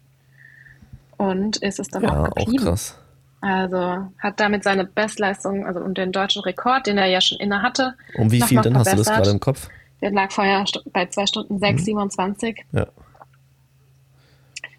Und 1.18 1.58
ist 1.58 1.80
es 1.80 1.88
dann 1.90 2.02
Ja, 2.02 2.10
auch 2.24 2.30
auch 2.30 2.34
geblieben. 2.34 2.64
krass. 2.66 2.98
Also 3.42 4.08
hat 4.20 4.40
damit 4.40 4.64
seine 4.64 4.86
Bestleistung, 4.86 5.66
also 5.66 5.80
und 5.80 5.98
den 5.98 6.12
deutschen 6.12 6.44
Rekord, 6.44 6.86
den 6.86 6.98
er 7.00 7.08
ja 7.08 7.20
schon 7.22 7.40
inne 7.40 7.62
hatte, 7.64 7.96
Um 8.16 8.32
wie 8.32 8.42
viel 8.42 8.62
denn 8.62 8.78
hast 8.78 8.92
du 8.94 8.98
das 8.98 9.08
verbessert. 9.08 9.16
gerade 9.18 9.30
im 9.32 9.40
Kopf? 9.40 9.70
Der 10.02 10.12
lag 10.12 10.32
vorher 10.32 10.64
bei 10.94 11.08
2 11.08 11.26
Stunden 11.26 11.60
6, 11.60 11.86
27. 11.86 12.66
Ja. 12.72 12.88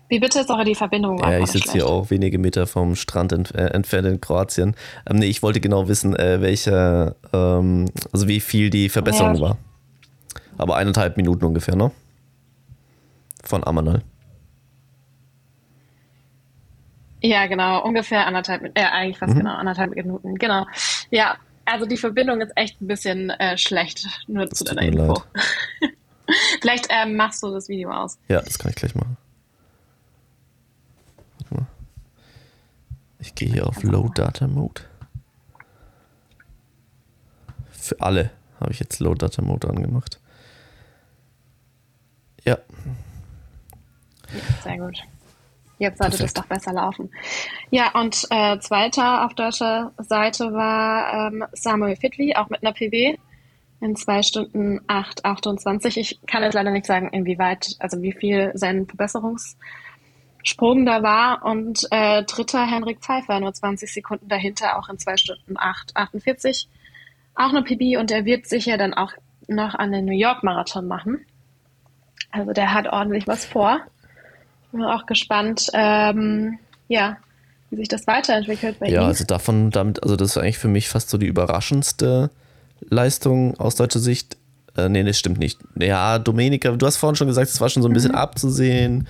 Wie 0.08 0.20
bitte 0.20 0.40
ist 0.40 0.50
auch 0.50 0.62
die 0.62 0.74
Verbindung? 0.74 1.18
Ja, 1.18 1.38
ich 1.38 1.50
sitze 1.50 1.72
hier 1.72 1.86
auch 1.86 2.10
wenige 2.10 2.38
Meter 2.38 2.66
vom 2.66 2.96
Strand 2.96 3.32
ent 3.32 3.54
äh, 3.54 3.68
entfernt 3.68 4.06
in 4.06 4.20
Kroatien. 4.20 4.76
Ähm, 5.08 5.16
nee, 5.16 5.26
ich 5.26 5.42
wollte 5.42 5.58
genau 5.60 5.88
wissen, 5.88 6.14
äh, 6.14 6.40
welche, 6.40 7.16
ähm, 7.32 7.86
also 8.12 8.28
wie 8.28 8.40
viel 8.40 8.68
die 8.70 8.88
Verbesserung 8.90 9.36
Ja. 9.36 9.40
war. 9.40 9.58
Aber 10.58 10.76
eineinhalb 10.76 11.16
Minuten 11.16 11.44
ungefähr, 11.46 11.76
ne? 11.76 11.90
Von 13.42 13.64
Amanal. 13.64 14.02
Ja, 17.22 17.46
genau, 17.46 17.82
ungefähr 17.84 18.26
anderthalb, 18.26 18.76
äh, 18.76 18.82
eigentlich 18.82 19.18
fast 19.18 19.34
Mhm. 19.34 19.38
genau, 19.38 19.54
anderthalb 19.54 19.94
Minuten, 19.94 20.34
genau. 20.36 20.66
Ja, 21.10 21.36
also 21.64 21.86
die 21.86 21.96
Verbindung 21.96 22.40
ist 22.40 22.52
echt 22.56 22.80
ein 22.82 22.88
bisschen 22.88 23.30
äh, 23.30 23.56
schlecht, 23.56 24.06
nur 24.26 24.50
zu 24.50 24.64
tut 24.64 24.76
deiner 24.76 24.82
Info. 24.88 25.22
Vielleicht 26.60 26.86
ähm, 26.90 27.14
machst 27.16 27.42
du 27.42 27.52
das 27.52 27.68
Video 27.68 27.90
aus. 27.92 28.18
Ja, 28.28 28.40
das 28.40 28.58
kann 28.58 28.70
ich 28.70 28.76
gleich 28.76 28.94
machen. 28.94 29.16
Warte 31.38 31.54
mal. 31.54 31.66
Ich 33.20 33.34
gehe 33.34 33.48
hier 33.48 33.66
auf 33.68 33.82
Low 33.84 34.08
Data 34.08 34.48
Mode. 34.48 34.82
Für 37.70 38.00
alle 38.00 38.30
habe 38.60 38.72
ich 38.72 38.80
jetzt 38.80 38.98
Low 39.00 39.14
Data 39.14 39.42
Mode 39.42 39.68
angemacht. 39.68 40.18
Ja, 42.44 42.58
Sehr 44.64 44.78
gut. 44.78 44.98
Jetzt 45.82 45.98
sollte 45.98 46.16
Perfekt. 46.16 46.36
das 46.36 46.44
doch 46.44 46.48
besser 46.48 46.72
laufen. 46.72 47.10
Ja, 47.70 47.90
und 47.92 48.24
äh, 48.30 48.56
zweiter 48.60 49.26
auf 49.26 49.34
deutscher 49.34 49.90
Seite 49.98 50.52
war 50.52 51.32
ähm, 51.32 51.44
Samuel 51.54 51.96
Fitli, 51.96 52.36
auch 52.36 52.48
mit 52.50 52.62
einer 52.62 52.72
PB 52.72 53.18
in 53.80 53.96
zwei 53.96 54.22
Stunden 54.22 54.80
8, 54.86 55.24
28. 55.24 55.96
Ich 55.96 56.20
kann 56.28 56.44
jetzt 56.44 56.54
leider 56.54 56.70
nicht 56.70 56.86
sagen, 56.86 57.08
inwieweit, 57.08 57.74
also 57.80 58.00
wie 58.00 58.12
viel 58.12 58.52
sein 58.54 58.86
Verbesserungssprung 58.86 60.86
da 60.86 61.02
war. 61.02 61.44
Und 61.44 61.88
äh, 61.90 62.22
dritter 62.22 62.64
Henrik 62.64 63.00
Pfeiffer, 63.00 63.40
nur 63.40 63.52
20 63.52 63.92
Sekunden 63.92 64.28
dahinter, 64.28 64.78
auch 64.78 64.88
in 64.88 64.98
zwei 64.98 65.16
Stunden 65.16 65.56
8, 65.58 65.96
48. 65.96 66.68
Auch 67.34 67.48
eine 67.48 67.62
PB 67.62 67.98
und 67.98 68.10
der 68.10 68.24
wird 68.24 68.46
sicher 68.46 68.78
dann 68.78 68.94
auch 68.94 69.14
noch 69.48 69.74
an 69.74 69.90
den 69.90 70.04
New 70.04 70.16
York 70.16 70.44
Marathon 70.44 70.86
machen. 70.86 71.26
Also 72.30 72.52
der 72.52 72.72
hat 72.72 72.86
ordentlich 72.86 73.26
was 73.26 73.44
vor. 73.44 73.80
Bin 74.72 74.82
auch 74.82 75.06
gespannt, 75.06 75.68
ähm, 75.74 76.58
ja, 76.88 77.16
wie 77.70 77.76
sich 77.76 77.88
das 77.88 78.06
weiterentwickelt 78.06 78.78
bei 78.80 78.88
Ja, 78.88 79.02
ihm. 79.02 79.08
also 79.08 79.24
davon, 79.24 79.70
damit, 79.70 80.02
also 80.02 80.16
das 80.16 80.30
ist 80.30 80.38
eigentlich 80.38 80.58
für 80.58 80.68
mich 80.68 80.88
fast 80.88 81.10
so 81.10 81.18
die 81.18 81.26
überraschendste 81.26 82.30
Leistung 82.88 83.58
aus 83.58 83.76
deutscher 83.76 84.00
Sicht. 84.00 84.36
Äh, 84.76 84.88
nee, 84.88 85.02
das 85.04 85.18
stimmt 85.18 85.38
nicht. 85.38 85.58
Ja, 85.78 86.18
Domenica, 86.18 86.70
du 86.72 86.86
hast 86.86 86.96
vorhin 86.96 87.16
schon 87.16 87.28
gesagt, 87.28 87.48
es 87.48 87.60
war 87.60 87.68
schon 87.68 87.82
so 87.82 87.88
ein 87.88 87.92
bisschen 87.92 88.14
abzusehen. 88.14 89.06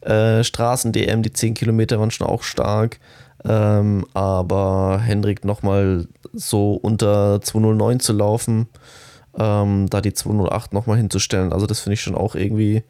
Äh, 0.00 0.42
Straßen-DM, 0.42 1.22
die 1.22 1.32
10 1.32 1.54
Kilometer 1.54 1.98
waren 2.00 2.10
schon 2.10 2.26
auch 2.26 2.42
stark. 2.42 2.98
Ähm, 3.44 4.04
aber 4.14 5.00
Hendrik 5.04 5.44
nochmal 5.44 6.08
so 6.32 6.72
unter 6.72 7.40
209 7.40 8.00
zu 8.00 8.12
laufen, 8.12 8.66
ähm, 9.38 9.88
da 9.88 10.00
die 10.00 10.12
208 10.14 10.72
nochmal 10.72 10.96
hinzustellen, 10.96 11.52
also 11.52 11.66
das 11.66 11.80
finde 11.80 11.94
ich 11.94 12.00
schon 12.00 12.14
auch 12.16 12.34
irgendwie 12.34 12.82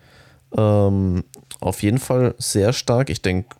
ähm, 0.56 1.25
auf 1.66 1.82
jeden 1.82 1.99
Fall 1.99 2.35
sehr 2.38 2.73
stark. 2.73 3.11
Ich 3.11 3.23
denke, 3.23 3.56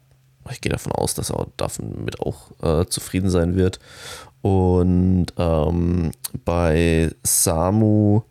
ich 0.51 0.61
gehe 0.61 0.73
davon 0.73 0.93
aus, 0.93 1.15
dass 1.15 1.31
er 1.31 1.47
damit 1.57 2.21
auch 2.21 2.51
äh, 2.63 2.87
zufrieden 2.87 3.31
sein 3.31 3.57
wird. 3.57 3.81
Und 4.43 5.27
ähm, 5.39 6.13
bei 6.45 7.11
Samu 7.23 8.23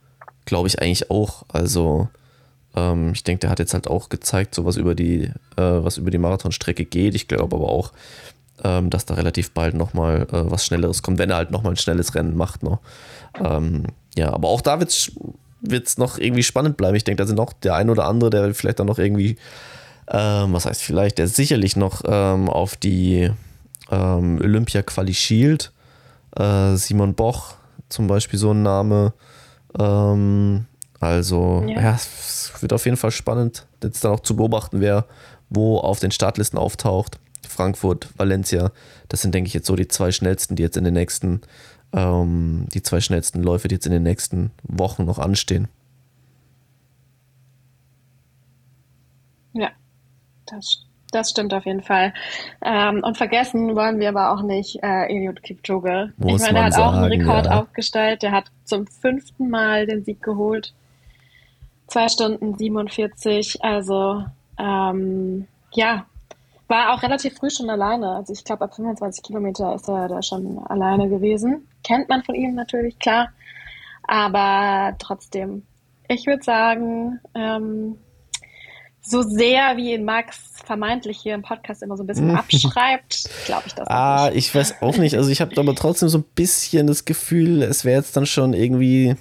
glaube 0.46 0.68
ich 0.68 0.82
eigentlich 0.82 1.12
auch. 1.12 1.44
Also 1.50 2.08
ähm, 2.76 3.12
ich 3.14 3.24
denke, 3.24 3.42
der 3.42 3.50
hat 3.50 3.60
jetzt 3.60 3.74
halt 3.74 3.88
auch 3.88 4.10
gezeigt, 4.10 4.56
so 4.56 4.66
was 4.66 4.78
über 4.78 4.96
die, 4.96 5.24
äh, 5.24 5.32
was 5.58 5.98
über 5.98 6.12
die 6.12 6.18
Marathonstrecke 6.18 6.86
geht. 6.86 7.16
Ich 7.16 7.28
glaube 7.28 7.56
aber 7.56 7.70
auch, 7.70 7.92
ähm, 8.64 8.90
dass 8.90 9.06
da 9.06 9.16
relativ 9.16 9.52
bald 9.52 9.76
nochmal 9.76 10.28
äh, 10.32 10.50
was 10.50 10.66
Schnelleres 10.66 11.02
kommt, 11.02 11.18
wenn 11.18 11.30
er 11.30 11.38
halt 11.38 11.52
nochmal 11.52 11.74
ein 11.74 11.78
schnelles 11.78 12.16
Rennen 12.16 12.38
macht. 12.38 12.64
Ne? 12.64 12.80
Ähm, 13.44 13.88
ja, 14.16 14.32
aber 14.32 14.48
auch 14.48 14.62
da 14.62 14.80
wird 14.80 14.92
es 14.92 15.12
noch 15.98 16.18
irgendwie 16.18 16.44
spannend 16.44 16.78
bleiben. 16.78 16.96
Ich 16.96 17.04
denke, 17.04 17.24
da 17.24 17.28
sind 17.28 17.38
noch 17.38 17.54
der 17.54 17.76
ein 17.76 17.90
oder 17.90 18.06
andere, 18.06 18.30
der 18.30 18.54
vielleicht 18.54 18.80
dann 18.80 18.88
noch 18.88 19.00
irgendwie, 19.00 19.38
ähm, 20.08 20.54
was 20.54 20.66
heißt 20.66 20.82
vielleicht, 20.82 21.18
der 21.18 21.28
sicherlich 21.28 21.76
noch 21.76 22.04
ähm, 22.06 22.50
auf 22.50 22.76
die 22.76 23.32
ähm, 23.90 24.40
Olympia-Quali 24.42 25.14
schielt. 25.14 25.72
Äh, 26.36 26.76
Simon 26.76 27.14
Boch 27.14 27.56
zum 27.90 28.08
Beispiel 28.08 28.40
so 28.40 28.52
ein 28.52 28.64
Name. 28.64 29.14
Ähm, 29.80 30.66
also, 31.00 31.64
Ja. 31.68 31.82
ja. 31.82 31.96
es 31.96 32.52
wird 32.60 32.74
auf 32.74 32.86
jeden 32.86 32.98
Fall 32.98 33.12
spannend, 33.12 33.66
jetzt 33.84 34.04
dann 34.04 34.12
auch 34.12 34.22
zu 34.22 34.36
beobachten, 34.36 34.82
wer 34.82 35.06
wo 35.50 35.78
auf 35.78 36.00
den 36.00 36.12
Startlisten 36.12 36.58
auftaucht. 36.58 37.20
Frankfurt, 37.48 38.08
Valencia, 38.18 38.72
das 39.08 39.22
sind, 39.22 39.34
denke 39.34 39.48
ich, 39.48 39.54
jetzt 39.54 39.68
so 39.68 39.76
die 39.76 39.88
zwei 39.88 40.12
schnellsten, 40.12 40.56
die 40.56 40.64
jetzt 40.64 40.78
in 40.78 40.84
den 40.84 40.96
nächsten, 40.96 41.42
ähm, 41.94 42.68
die 42.74 42.84
zwei 42.84 43.00
schnellsten 43.00 43.42
Läufe, 43.42 43.68
die 43.68 43.76
jetzt 43.76 43.86
in 43.86 43.92
den 43.92 44.04
nächsten 44.04 44.52
Wochen 44.64 45.06
noch 45.06 45.20
anstehen. 45.20 45.68
Ja, 49.54 49.70
das, 50.46 50.86
Das 51.12 51.30
stimmt 51.30 51.54
auf 51.54 51.66
jeden 51.66 51.82
Fall. 51.82 52.14
Ähm, 52.62 53.02
und 53.04 53.18
vergessen 53.18 53.76
wollen 53.76 54.00
wir 54.00 54.10
aber 54.10 54.32
auch 54.32 54.42
nicht 54.42 54.84
äh, 54.84 55.06
Eliud 55.06 55.42
Kipchoge. 55.44 56.12
Muss 56.18 56.42
ich 56.42 56.52
meine, 56.52 56.54
der 56.54 56.66
hat 56.66 56.72
man 56.74 56.82
auch 56.82 56.94
einen 56.94 57.10
sagen, 57.10 57.22
Rekord 57.22 57.46
ja. 57.46 57.62
aufgestellt. 57.62 58.22
Der 58.22 58.32
hat 58.32 58.52
zum 58.66 58.88
fünften 58.88 59.50
Mal 59.50 59.86
den 59.86 60.04
Sieg 60.04 60.22
geholt. 60.22 60.74
Zwei 61.88 62.10
Stunden 62.10 62.58
47. 62.58 63.64
Also 63.64 64.26
ähm, 64.58 65.48
ja, 65.74 66.06
war 66.68 66.94
auch 66.94 67.04
relativ 67.04 67.38
früh 67.38 67.50
schon 67.50 67.70
alleine. 67.70 68.10
Also 68.10 68.34
ich 68.34 68.44
glaube, 68.44 68.66
ab 68.66 68.76
25 68.76 69.24
Kilometer 69.24 69.76
ist 69.76 69.88
er 69.88 70.08
da 70.08 70.22
schon 70.22 70.60
alleine 70.66 71.10
gewesen. 71.10 71.68
Kennt 71.86 72.10
man 72.10 72.24
von 72.24 72.36
ihm 72.36 72.56
natürlich, 72.56 72.98
klar. 73.00 73.30
Aber 74.04 74.96
trotzdem, 75.00 75.64
ich 76.08 76.26
würde 76.28 76.44
sagen, 76.44 77.20
ähm, 77.34 77.98
so 79.02 79.22
sehr 79.22 79.78
wie 79.78 79.94
ihn 79.94 80.04
Max 80.04 80.40
vermeintlich 80.66 81.20
hier 81.20 81.36
im 81.36 81.44
Podcast 81.44 81.84
immer 81.84 81.96
so 81.96 82.04
ein 82.04 82.08
bisschen 82.08 82.36
abschreibt, 82.36 83.30
glaube 83.46 83.64
ich 83.68 83.74
das 83.76 83.88
Ah, 83.88 84.30
nicht. 84.30 84.38
ich 84.38 84.56
weiß 84.56 84.82
auch 84.82 84.98
nicht. 84.98 85.16
Also 85.16 85.30
ich 85.30 85.42
habe 85.42 85.60
aber 85.60 85.76
trotzdem 85.76 86.10
so 86.10 86.18
ein 86.20 86.26
bisschen 86.36 86.88
das 86.88 87.06
Gefühl, 87.06 87.62
es 87.62 87.86
wäre 87.86 87.98
jetzt 88.00 88.18
dann 88.18 88.26
schon 88.26 88.54
irgendwie 88.54 89.16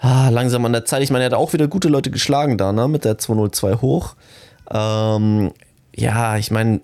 ah, 0.00 0.28
langsam 0.30 0.64
an 0.64 0.72
der 0.72 0.84
Zeit. 0.84 1.02
Ich 1.02 1.10
meine, 1.10 1.24
er 1.24 1.30
hat 1.30 1.38
auch 1.38 1.52
wieder 1.52 1.68
gute 1.68 1.88
Leute 1.88 2.10
geschlagen 2.10 2.58
da, 2.58 2.72
ne? 2.72 2.88
Mit 2.88 3.04
der 3.04 3.18
202 3.18 3.74
hoch. 3.76 4.16
Ähm, 4.70 5.52
ja, 5.94 6.36
ich 6.36 6.50
meine, 6.50 6.80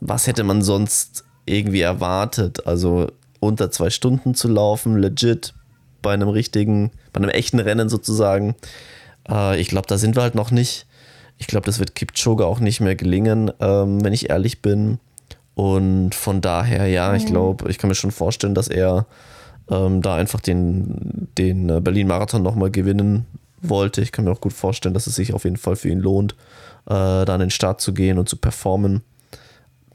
was 0.00 0.26
hätte 0.26 0.42
man 0.44 0.62
sonst 0.62 1.24
irgendwie 1.44 1.82
erwartet? 1.82 2.66
Also 2.66 3.08
unter 3.40 3.70
zwei 3.70 3.90
Stunden 3.90 4.34
zu 4.34 4.48
laufen, 4.48 4.96
legit, 4.98 5.54
bei 6.02 6.12
einem 6.12 6.28
richtigen, 6.28 6.92
bei 7.12 7.18
einem 7.18 7.30
echten 7.30 7.58
Rennen 7.58 7.88
sozusagen. 7.88 8.54
Äh, 9.28 9.60
ich 9.60 9.68
glaube, 9.68 9.86
da 9.86 9.98
sind 9.98 10.16
wir 10.16 10.22
halt 10.22 10.34
noch 10.34 10.50
nicht. 10.50 10.86
Ich 11.38 11.46
glaube, 11.46 11.66
das 11.66 11.78
wird 11.78 11.94
Kipchoge 11.94 12.46
auch 12.46 12.60
nicht 12.60 12.80
mehr 12.80 12.94
gelingen, 12.94 13.50
ähm, 13.60 14.04
wenn 14.04 14.12
ich 14.12 14.30
ehrlich 14.30 14.62
bin. 14.62 14.98
Und 15.54 16.14
von 16.14 16.40
daher, 16.40 16.86
ja, 16.86 17.14
ich 17.14 17.26
glaube, 17.26 17.70
ich 17.70 17.78
kann 17.78 17.88
mir 17.88 17.94
schon 17.94 18.12
vorstellen, 18.12 18.54
dass 18.54 18.68
er 18.68 19.06
ähm, 19.70 20.02
da 20.02 20.16
einfach 20.16 20.40
den, 20.40 21.28
den 21.36 21.68
äh, 21.68 21.80
Berlin-Marathon 21.80 22.42
nochmal 22.42 22.70
gewinnen 22.70 23.26
wollte. 23.62 24.00
Ich 24.00 24.12
kann 24.12 24.24
mir 24.24 24.32
auch 24.32 24.40
gut 24.40 24.52
vorstellen, 24.52 24.94
dass 24.94 25.06
es 25.06 25.14
sich 25.14 25.34
auf 25.34 25.44
jeden 25.44 25.56
Fall 25.56 25.76
für 25.76 25.88
ihn 25.88 26.00
lohnt, 26.00 26.32
äh, 26.86 27.24
da 27.24 27.26
an 27.26 27.40
den 27.40 27.50
Start 27.50 27.80
zu 27.80 27.92
gehen 27.92 28.18
und 28.18 28.28
zu 28.28 28.36
performen. 28.36 29.02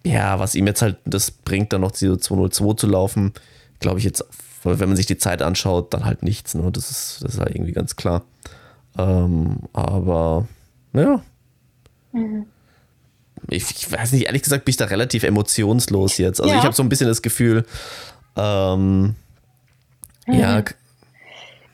Ja, 0.05 0.39
was 0.39 0.55
ihm 0.55 0.67
jetzt 0.67 0.81
halt 0.81 0.97
das 1.05 1.31
bringt, 1.31 1.73
dann 1.73 1.81
noch 1.81 1.91
diese 1.91 2.17
202 2.17 2.73
zu 2.75 2.87
laufen, 2.87 3.33
glaube 3.79 3.99
ich 3.99 4.05
jetzt, 4.05 4.23
wenn 4.63 4.87
man 4.87 4.95
sich 4.95 5.05
die 5.07 5.17
Zeit 5.17 5.41
anschaut, 5.41 5.93
dann 5.93 6.05
halt 6.05 6.23
nichts. 6.23 6.53
Ne? 6.55 6.71
Das, 6.71 6.89
ist, 6.91 7.23
das 7.23 7.33
ist 7.35 7.39
halt 7.39 7.55
irgendwie 7.55 7.71
ganz 7.73 7.95
klar. 7.95 8.23
Ähm, 8.97 9.57
aber, 9.73 10.47
ja. 10.93 11.21
Ich, 13.49 13.69
ich 13.71 13.91
weiß 13.91 14.11
nicht, 14.13 14.25
ehrlich 14.25 14.43
gesagt 14.43 14.65
bin 14.65 14.71
ich 14.71 14.77
da 14.77 14.85
relativ 14.85 15.23
emotionslos 15.23 16.17
jetzt. 16.17 16.39
Also 16.41 16.53
Ja. 16.53 16.59
ich 16.59 16.65
habe 16.65 16.75
so 16.75 16.81
ein 16.83 16.89
bisschen 16.89 17.07
das 17.07 17.21
Gefühl, 17.21 17.65
ähm, 18.37 19.15
ja, 20.27 20.61
k- 20.61 20.75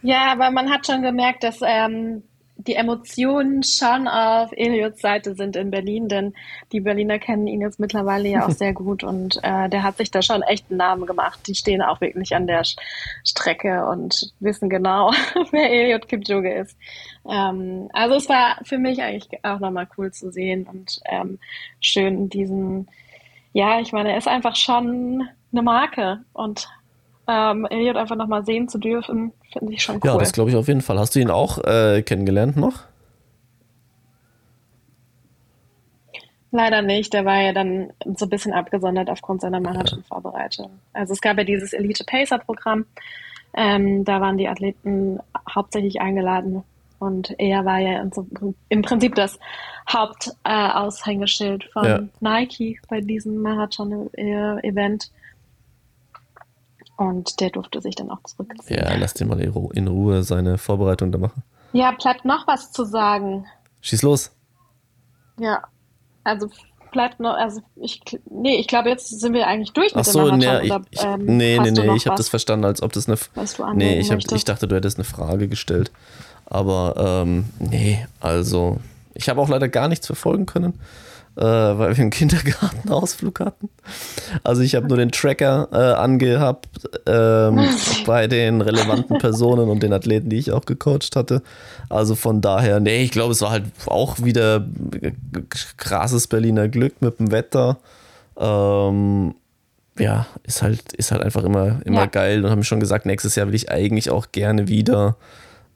Ja, 0.02 0.32
aber 0.32 0.52
man 0.52 0.70
hat 0.70 0.86
schon 0.88 1.02
gemerkt, 1.02 1.44
dass 1.44 1.60
ähm, 1.64 2.24
die 2.68 2.76
Emotionen 2.76 3.64
schon 3.64 4.08
auf 4.08 4.52
Eliots 4.52 5.02
Seite 5.02 5.36
sind 5.36 5.56
in 5.56 5.72
Berlin, 5.72 6.08
denn 6.08 6.34
die 6.72 6.80
Berliner 6.80 7.20
kennen 7.20 7.48
ihn 7.48 7.62
jetzt 7.62 7.80
mittlerweile 7.80 8.30
ja 8.30 8.46
auch 8.46 8.52
sehr 8.52 8.74
gut 8.74 9.04
und 9.04 9.40
äh, 9.44 9.70
der 9.70 9.84
hat 9.84 9.98
sich 9.98 10.12
da 10.12 10.22
schon 10.22 10.42
echt 10.44 10.70
einen 10.70 10.78
Namen 10.78 11.06
gemacht. 11.06 11.40
Die 11.48 11.56
stehen 11.56 11.82
auch 11.82 12.02
wirklich 12.02 12.36
an 12.36 12.48
der 12.48 12.64
Strecke 13.24 13.86
und 13.88 14.34
wissen 14.40 14.70
genau, 14.70 15.12
wer 15.52 15.72
Eliot 15.72 16.08
Kipchoge 16.08 16.54
ist. 16.54 16.78
Ähm, 17.30 17.90
also 17.94 18.16
es 18.16 18.30
war 18.30 18.58
für 18.64 18.78
mich 18.78 19.02
eigentlich 19.02 19.44
auch 19.44 19.60
nochmal 19.60 19.88
cool 19.98 20.12
zu 20.12 20.32
sehen 20.32 20.68
und 20.68 21.00
ähm, 21.06 21.40
schön 21.80 22.30
diesen, 22.30 22.88
ja, 23.54 23.80
ich 23.80 23.92
meine, 23.92 24.12
er 24.12 24.18
ist 24.18 24.28
einfach 24.28 24.56
schon 24.56 25.28
eine 25.52 25.62
Marke 25.62 26.24
und 26.34 26.70
ähm, 27.32 27.66
Elliot 27.70 27.96
einfach 27.96 28.16
nochmal 28.16 28.46
sehen 28.46 28.68
zu 28.68 28.78
dürfen, 28.78 29.32
finde 29.54 29.74
ich 29.74 29.82
schon 29.84 29.96
cool. 29.96 30.02
ja, 30.04 30.18
das 30.18 30.34
glaube 30.34 30.50
ich 30.50 30.56
auf 30.58 30.68
jeden 30.68 30.82
Fall. 30.82 31.00
Hast 31.00 31.16
du 31.16 31.20
ihn 31.20 31.30
auch 31.30 31.60
äh, 31.64 32.02
kennengelernt 32.02 32.58
noch? 32.58 32.84
Leider 36.54 36.82
nicht, 36.82 37.14
der 37.14 37.24
war 37.24 37.42
ja 37.42 37.54
dann 37.54 37.94
so 38.18 38.26
ein 38.26 38.30
bisschen 38.30 38.52
abgesondert 38.52 39.10
aufgrund 39.10 39.40
seiner 39.40 39.62
Marathonvorbereitung. 39.62 40.70
Also 40.92 41.14
es 41.14 41.22
gab 41.22 41.38
ja 41.38 41.46
dieses 41.46 41.72
Elite 41.72 42.04
Pacer 42.04 42.40
Programm, 42.40 42.86
ähm, 43.54 44.04
da 44.04 44.20
waren 44.20 44.38
die 44.38 44.50
Athleten 44.50 45.20
hauptsächlich 45.50 46.02
eingeladen 46.02 46.64
und 47.00 47.34
er 47.40 47.64
war 47.64 47.80
ja 47.80 48.06
so, 48.14 48.28
im 48.68 48.82
Prinzip 48.82 49.16
das 49.16 49.40
Hauptaushängeschild 49.90 51.64
äh, 51.64 51.68
von 51.70 51.86
Ja. 51.86 52.00
Nike 52.20 52.80
bei 52.90 53.00
diesem 53.00 53.42
Marathon-Event. 53.42 55.10
Und 57.02 57.40
der 57.40 57.50
durfte 57.50 57.82
sich 57.82 57.96
dann 57.96 58.12
auch 58.12 58.22
zurückziehen. 58.26 58.78
Ja, 58.80 58.94
lass 58.96 59.16
den 59.16 59.28
mal 59.28 59.40
in 59.42 59.52
Ru- 59.52 59.74
in 59.74 59.88
Ruhe 59.88 60.22
seine 60.22 60.60
Vorbereitung 60.60 61.12
da 61.12 61.18
machen. 61.18 61.42
Ja, 61.74 61.92
bleibt 61.92 62.26
noch 62.26 62.46
was 62.46 62.72
zu 62.72 62.86
sagen. 62.86 63.46
Schieß 63.82 64.04
los. 64.04 64.30
Ja, 65.40 65.64
also 66.24 66.48
bleibt 66.92 67.20
noch, 67.20 67.34
also 67.34 67.62
ich, 67.78 68.02
nee, 68.30 68.58
ich 68.58 68.68
glaube, 68.68 68.90
jetzt 68.90 69.08
sind 69.20 69.34
wir 69.34 69.48
eigentlich 69.48 69.72
durch 69.72 69.94
Ach 69.94 69.98
mit 69.98 70.06
so, 70.06 70.30
dem 70.30 70.38
nee, 70.38 70.46
Marathon. 70.46 70.66
ich, 70.66 70.72
oder, 70.72 70.82
ich, 70.92 71.04
ähm, 71.04 71.38
nee, 71.38 71.60
nee, 71.60 71.72
nee, 71.72 71.96
ich 71.96 72.06
habe 72.06 72.18
das 72.18 72.30
verstanden, 72.30 72.66
als 72.66 72.84
ob 72.84 72.94
das 72.94 73.08
eine. 73.08 73.18
was 73.34 73.54
du 73.56 73.66
Nee, 73.74 74.00
ich, 74.00 74.12
hab, 74.12 74.20
ich 74.20 74.46
dachte, 74.46 74.68
du 74.68 74.76
hättest 74.76 74.98
eine 74.98 75.06
Frage 75.06 75.48
gestellt. 75.48 75.90
Aber 76.46 77.24
ähm, 77.26 77.46
nee, 77.58 78.06
also 78.20 78.78
ich 79.16 79.28
habe 79.28 79.42
auch 79.42 79.50
leider 79.50 79.70
gar 79.70 79.88
nichts 79.88 80.06
verfolgen 80.06 80.46
können, 80.46 80.80
äh, 81.38 81.42
weil 81.44 81.96
wir 81.96 82.02
einen 82.02 82.10
Kindergartenausflug 82.12 83.40
hatten. 83.40 83.70
Also 84.44 84.62
ich 84.62 84.76
habe 84.76 84.88
nur 84.88 84.98
den 84.98 85.12
Tracker 85.12 85.68
äh, 85.72 85.76
angehabt 86.00 86.68
ähm, 87.08 87.60
bei 88.06 88.28
den 88.28 88.62
relevanten 88.62 89.18
Personen 89.18 89.70
und 89.70 89.82
den 89.84 89.94
Athleten, 89.94 90.30
die 90.30 90.38
ich 90.38 90.52
auch 90.52 90.66
gecoacht 90.66 91.16
hatte. 91.16 91.42
Also 91.90 92.16
von 92.16 92.42
daher, 92.42 92.80
nee, 92.80 93.04
ich 93.04 93.12
glaube, 93.12 93.32
es 93.32 93.42
war 93.42 93.52
halt 93.52 93.66
auch 93.88 94.24
wieder 94.24 94.66
krasses 95.78 96.28
Berliner 96.28 96.68
Glück 96.68 97.02
mit 97.02 97.20
dem 97.20 97.32
Wetter. 97.32 97.78
Ähm, 98.38 99.36
ja, 100.00 100.26
ist 100.44 100.62
halt, 100.62 100.94
ist 100.94 101.12
halt 101.12 101.22
einfach 101.22 101.44
immer, 101.44 101.82
immer 101.86 102.02
Ja. 102.02 102.06
geil 102.08 102.44
und 102.44 102.52
haben 102.52 102.64
schon 102.64 102.80
gesagt, 102.80 103.06
nächstes 103.06 103.36
Jahr 103.36 103.48
will 103.48 103.56
ich 103.56 103.70
eigentlich 103.70 104.10
auch 104.10 104.28
gerne 104.32 104.68
wieder, 104.68 105.16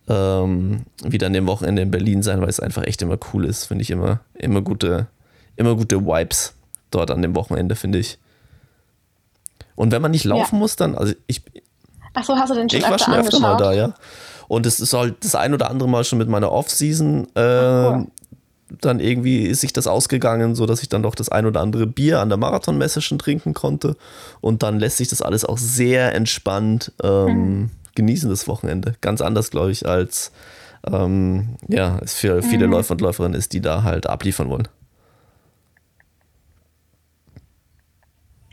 ähm, 0.07 0.83
wieder 1.03 1.27
an 1.27 1.33
dem 1.33 1.47
Wochenende 1.47 1.81
in 1.81 1.91
Berlin 1.91 2.23
sein, 2.23 2.41
weil 2.41 2.49
es 2.49 2.59
einfach 2.59 2.83
echt 2.83 3.01
immer 3.01 3.17
cool 3.33 3.45
ist, 3.45 3.65
finde 3.65 3.81
ich 3.83 3.91
immer, 3.91 4.19
immer 4.33 4.61
gute, 4.61 5.07
immer 5.55 5.75
gute 5.75 6.05
Vibes 6.05 6.53
dort 6.91 7.11
an 7.11 7.21
dem 7.21 7.35
Wochenende, 7.35 7.75
finde 7.75 7.99
ich. 7.99 8.17
Und 9.75 9.91
wenn 9.91 10.01
man 10.01 10.11
nicht 10.11 10.23
laufen 10.25 10.57
muss, 10.59 10.75
dann, 10.75 10.95
also 10.95 11.13
ich, 11.27 11.41
Ach 12.13 12.23
so, 12.23 12.35
hast 12.35 12.49
du 12.49 12.55
den 12.55 12.69
schon 12.69 12.79
ich 12.79 12.89
war 12.89 12.97
schon 12.97 13.13
öfter 13.13 13.37
angeschaut? 13.37 13.41
mal 13.41 13.57
da, 13.57 13.73
ja. 13.73 13.93
Und 14.47 14.65
es 14.65 14.79
ist 14.79 14.93
halt 14.93 15.23
das 15.23 15.35
ein 15.35 15.53
oder 15.53 15.69
andere 15.69 15.89
Mal 15.89 16.03
schon 16.03 16.17
mit 16.17 16.29
meiner 16.29 16.51
Off-Season 16.51 17.27
äh, 17.35 17.39
cool. 17.39 18.07
dann 18.81 18.99
irgendwie 18.99 19.43
ist 19.43 19.61
sich 19.61 19.73
das 19.73 19.87
ausgegangen, 19.87 20.55
so 20.55 20.65
dass 20.65 20.81
ich 20.81 20.89
dann 20.89 21.03
doch 21.03 21.15
das 21.15 21.29
ein 21.29 21.45
oder 21.45 21.61
andere 21.61 21.87
Bier 21.87 22.21
an 22.21 22.29
der 22.29 22.37
Marathonmesse 22.37 23.01
schon 23.01 23.19
trinken 23.19 23.53
konnte. 23.53 23.97
Und 24.41 24.63
dann 24.63 24.79
lässt 24.79 24.97
sich 24.97 25.09
das 25.09 25.21
alles 25.21 25.43
auch 25.45 25.57
sehr 25.57 26.13
entspannt 26.15 26.93
ähm, 27.03 27.71
genießen, 27.95 28.29
das 28.29 28.47
Wochenende. 28.47 28.95
Ganz 29.01 29.21
anders, 29.21 29.51
glaube 29.51 29.71
ich, 29.71 29.87
als 29.87 30.31
ähm, 30.89 31.55
ja, 31.67 31.99
es 32.03 32.13
für 32.13 32.43
viele 32.43 32.67
Läufer 32.67 32.91
und 32.91 33.01
Läuferinnen 33.01 33.37
ist, 33.37 33.53
die 33.53 33.61
da 33.61 33.83
halt 33.83 34.07
abliefern 34.07 34.49
wollen. 34.49 34.67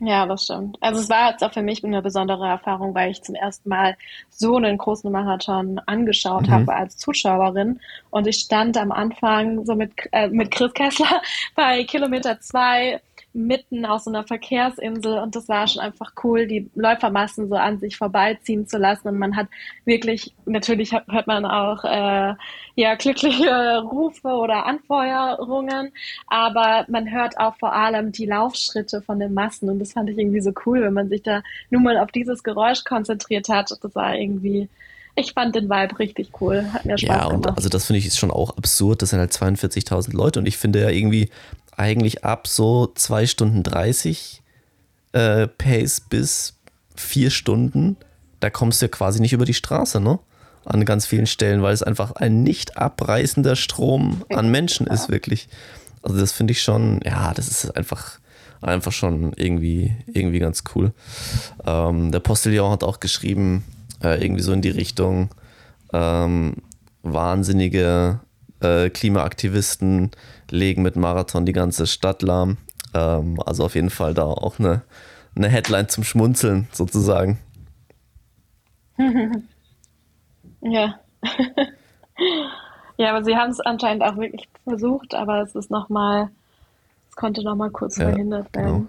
Ja, 0.04 0.26
das 0.26 0.44
stimmt. 0.44 0.78
Also 0.80 1.00
es 1.00 1.08
war 1.08 1.30
jetzt 1.30 1.44
auch 1.44 1.52
für 1.52 1.62
mich 1.62 1.84
eine 1.84 2.02
besondere 2.02 2.48
Erfahrung, 2.48 2.92
weil 2.92 3.12
ich 3.12 3.22
zum 3.22 3.36
ersten 3.36 3.68
Mal 3.68 3.96
so 4.30 4.56
einen 4.56 4.76
großen 4.76 5.12
Marathon 5.12 5.78
angeschaut 5.86 6.48
Mhm. 6.48 6.50
habe 6.50 6.74
als 6.74 6.96
Zuschauerin. 6.96 7.78
Und 8.10 8.26
ich 8.26 8.38
stand 8.40 8.76
am 8.76 8.90
Anfang 8.90 9.64
so 9.64 9.76
mit, 9.76 9.92
äh, 10.10 10.26
mit 10.28 10.50
Chris 10.50 10.74
Kessler 10.74 11.22
bei 11.54 11.84
Kilometer 11.84 12.40
zwei 12.40 13.00
mitten 13.34 13.86
auf 13.86 14.02
so 14.02 14.10
einer 14.10 14.24
Verkehrsinsel 14.24 15.18
und 15.18 15.34
das 15.34 15.48
war 15.48 15.66
schon 15.66 15.80
einfach 15.80 16.12
cool, 16.22 16.46
die 16.46 16.70
Läufermassen 16.74 17.48
so 17.48 17.54
an 17.54 17.78
sich 17.78 17.96
vorbeiziehen 17.96 18.66
zu 18.66 18.76
lassen 18.76 19.08
und 19.08 19.18
man 19.18 19.36
hat 19.36 19.48
wirklich, 19.86 20.34
natürlich 20.44 20.92
hört 20.92 21.06
hört 21.08 21.26
man 21.26 21.46
auch 21.46 21.82
äh, 21.84 22.34
ja 22.74 22.94
glückliche 22.96 23.78
Rufe 23.80 24.28
oder 24.28 24.66
Anfeuerungen, 24.66 25.92
aber 26.26 26.84
man 26.88 27.10
hört 27.10 27.38
auch 27.38 27.56
vor 27.56 27.72
allem 27.72 28.12
die 28.12 28.26
Laufschritte 28.26 29.00
von 29.02 29.18
den 29.18 29.32
Massen 29.34 29.68
und 29.70 29.78
das 29.78 29.91
fand 29.92 30.10
ich 30.10 30.18
irgendwie 30.18 30.40
so 30.40 30.52
cool, 30.66 30.82
wenn 30.82 30.92
man 30.92 31.08
sich 31.08 31.22
da 31.22 31.42
nur 31.70 31.80
mal 31.80 31.98
auf 31.98 32.10
dieses 32.12 32.42
Geräusch 32.42 32.84
konzentriert 32.84 33.48
hat. 33.48 33.70
Das 33.82 33.94
war 33.94 34.16
irgendwie, 34.16 34.68
ich 35.16 35.32
fand 35.32 35.54
den 35.54 35.68
Vibe 35.68 35.98
richtig 35.98 36.30
cool, 36.40 36.64
hat 36.72 36.84
mir 36.84 36.98
Spaß 36.98 37.08
Ja, 37.08 37.26
und 37.26 37.42
gemacht. 37.42 37.56
also 37.56 37.68
das 37.68 37.86
finde 37.86 37.98
ich 37.98 38.06
ist 38.06 38.18
schon 38.18 38.30
auch 38.30 38.56
absurd. 38.56 39.02
Das 39.02 39.10
sind 39.10 39.18
halt 39.18 39.32
42.000 39.32 40.14
Leute 40.14 40.38
und 40.40 40.46
ich 40.46 40.56
finde 40.56 40.80
ja 40.80 40.88
irgendwie 40.90 41.30
eigentlich 41.76 42.24
ab 42.24 42.46
so 42.46 42.92
2 42.94 43.26
Stunden 43.26 43.62
30 43.62 44.42
äh, 45.12 45.46
Pace 45.46 46.00
bis 46.00 46.58
4 46.96 47.30
Stunden, 47.30 47.96
da 48.40 48.50
kommst 48.50 48.80
du 48.82 48.86
ja 48.86 48.88
quasi 48.90 49.20
nicht 49.20 49.32
über 49.32 49.44
die 49.44 49.54
Straße, 49.54 50.00
ne? 50.00 50.18
An 50.64 50.84
ganz 50.84 51.06
vielen 51.06 51.26
Stellen, 51.26 51.62
weil 51.62 51.74
es 51.74 51.82
einfach 51.82 52.12
ein 52.12 52.42
nicht 52.44 52.76
abreißender 52.76 53.56
Strom 53.56 54.22
an 54.30 54.50
Menschen 54.50 54.86
ist, 54.86 55.08
wirklich. 55.08 55.48
Also 56.02 56.18
das 56.18 56.30
finde 56.32 56.52
ich 56.52 56.62
schon, 56.62 57.00
ja, 57.04 57.32
das 57.34 57.48
ist 57.48 57.76
einfach, 57.76 58.18
einfach 58.62 58.92
schon 58.92 59.32
irgendwie, 59.34 59.94
irgendwie 60.06 60.38
ganz 60.38 60.64
cool. 60.74 60.92
Ähm, 61.66 62.12
der 62.12 62.20
Postillon 62.20 62.70
hat 62.70 62.84
auch 62.84 63.00
geschrieben, 63.00 63.64
äh, 64.02 64.22
irgendwie 64.22 64.42
so 64.42 64.52
in 64.52 64.62
die 64.62 64.70
Richtung, 64.70 65.30
ähm, 65.92 66.56
wahnsinnige 67.02 68.20
äh, 68.60 68.90
Klimaaktivisten 68.90 70.10
legen 70.50 70.82
mit 70.82 70.96
Marathon 70.96 71.46
die 71.46 71.52
ganze 71.52 71.86
Stadt 71.86 72.22
lahm. 72.22 72.58
Ähm, 72.94 73.40
also 73.44 73.64
auf 73.64 73.74
jeden 73.74 73.90
Fall 73.90 74.14
da 74.14 74.24
auch 74.24 74.58
eine, 74.58 74.82
eine 75.34 75.48
Headline 75.48 75.88
zum 75.88 76.04
Schmunzeln 76.04 76.68
sozusagen. 76.72 77.38
ja. 80.60 81.00
ja, 82.96 83.10
aber 83.10 83.24
sie 83.24 83.36
haben 83.36 83.50
es 83.50 83.60
anscheinend 83.60 84.02
auch 84.02 84.16
wirklich 84.16 84.48
versucht, 84.64 85.14
aber 85.14 85.42
es 85.42 85.54
ist 85.54 85.70
nochmal, 85.70 86.30
es 87.12 87.16
konnte 87.16 87.42
nochmal 87.42 87.70
kurz 87.70 87.98
ja, 87.98 88.08
verhindert 88.08 88.54
werden. 88.54 88.88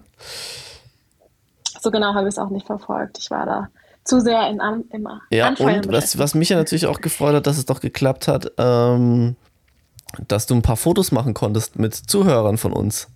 So 1.80 1.90
genau 1.90 2.14
habe 2.14 2.26
ich 2.26 2.34
es 2.34 2.38
auch 2.38 2.48
nicht 2.48 2.66
verfolgt. 2.66 3.18
Ich 3.18 3.30
war 3.30 3.44
da 3.44 3.68
zu 4.02 4.20
sehr 4.20 4.48
in, 4.48 4.60
im 4.90 5.08
Ja, 5.30 5.48
und 5.48 5.92
was, 5.92 6.18
was 6.18 6.34
mich 6.34 6.48
ja 6.48 6.56
natürlich 6.56 6.86
auch 6.86 7.02
gefreut 7.02 7.34
hat, 7.34 7.46
dass 7.46 7.58
es 7.58 7.66
doch 7.66 7.80
geklappt 7.80 8.26
hat, 8.26 8.52
ähm, 8.56 9.36
dass 10.26 10.46
du 10.46 10.54
ein 10.54 10.62
paar 10.62 10.78
Fotos 10.78 11.12
machen 11.12 11.34
konntest 11.34 11.78
mit 11.78 11.94
Zuhörern 11.94 12.56
von 12.56 12.72
uns. 12.72 13.08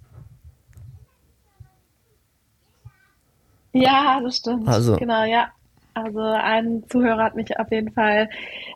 Ja, 3.72 4.20
das 4.22 4.36
stimmt. 4.36 4.68
Also. 4.68 4.96
Genau, 4.96 5.24
ja. 5.24 5.48
Also 5.94 6.20
ein 6.20 6.84
Zuhörer 6.90 7.24
hat 7.24 7.34
mich 7.34 7.58
auf 7.58 7.72
jeden 7.72 7.92
Fall 7.92 8.28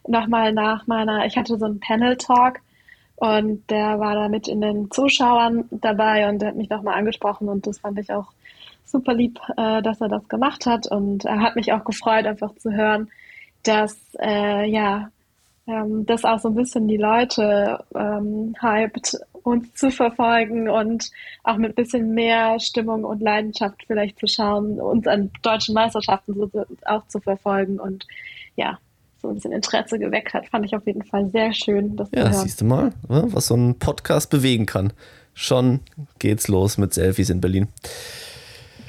nochmal 0.06 0.54
nach 0.54 0.86
meiner, 0.86 1.26
ich 1.26 1.36
hatte 1.36 1.58
so 1.58 1.66
einen 1.66 1.78
Panel-Talk 1.78 2.60
und 3.22 3.70
der 3.70 4.00
war 4.00 4.16
da 4.16 4.28
mit 4.28 4.48
in 4.48 4.60
den 4.60 4.90
Zuschauern 4.90 5.68
dabei 5.70 6.28
und 6.28 6.40
der 6.40 6.48
hat 6.48 6.56
mich 6.56 6.68
nochmal 6.68 6.98
angesprochen 6.98 7.48
und 7.48 7.68
das 7.68 7.78
fand 7.78 7.96
ich 8.00 8.12
auch 8.12 8.32
super 8.84 9.14
lieb, 9.14 9.38
äh, 9.56 9.80
dass 9.80 10.00
er 10.00 10.08
das 10.08 10.28
gemacht 10.28 10.66
hat. 10.66 10.88
Und 10.88 11.24
er 11.24 11.38
hat 11.40 11.54
mich 11.54 11.72
auch 11.72 11.84
gefreut, 11.84 12.26
einfach 12.26 12.52
zu 12.56 12.72
hören, 12.72 13.12
dass 13.62 13.96
äh, 14.18 14.68
ja 14.68 15.08
ähm, 15.68 16.04
das 16.04 16.24
auch 16.24 16.40
so 16.40 16.48
ein 16.48 16.56
bisschen 16.56 16.88
die 16.88 16.96
Leute 16.96 17.84
ähm, 17.94 18.56
hypt, 18.60 19.16
uns 19.44 19.72
zu 19.74 19.92
verfolgen 19.92 20.68
und 20.68 21.08
auch 21.44 21.58
mit 21.58 21.70
ein 21.70 21.74
bisschen 21.76 22.14
mehr 22.14 22.58
Stimmung 22.58 23.04
und 23.04 23.22
Leidenschaft 23.22 23.84
vielleicht 23.86 24.18
zu 24.18 24.26
schauen, 24.26 24.80
uns 24.80 25.06
an 25.06 25.30
deutschen 25.42 25.76
Meisterschaften 25.76 26.34
so, 26.34 26.50
auch 26.86 27.06
zu 27.06 27.20
verfolgen. 27.20 27.78
Und 27.78 28.04
ja, 28.56 28.80
so 29.22 29.28
ein 29.28 29.34
bisschen 29.34 29.52
Interesse 29.52 29.98
geweckt 29.98 30.34
hat, 30.34 30.46
fand 30.48 30.66
ich 30.66 30.74
auf 30.74 30.86
jeden 30.86 31.04
Fall 31.04 31.30
sehr 31.30 31.52
schön. 31.54 31.96
Das 31.96 32.08
ja, 32.14 32.32
siehst 32.32 32.60
du 32.60 32.64
mal, 32.64 32.92
ne, 33.08 33.24
was 33.28 33.46
so 33.46 33.54
ein 33.54 33.78
Podcast 33.78 34.30
bewegen 34.30 34.66
kann. 34.66 34.92
Schon 35.34 35.80
geht's 36.18 36.48
los 36.48 36.76
mit 36.76 36.92
Selfies 36.92 37.30
in 37.30 37.40
Berlin. 37.40 37.68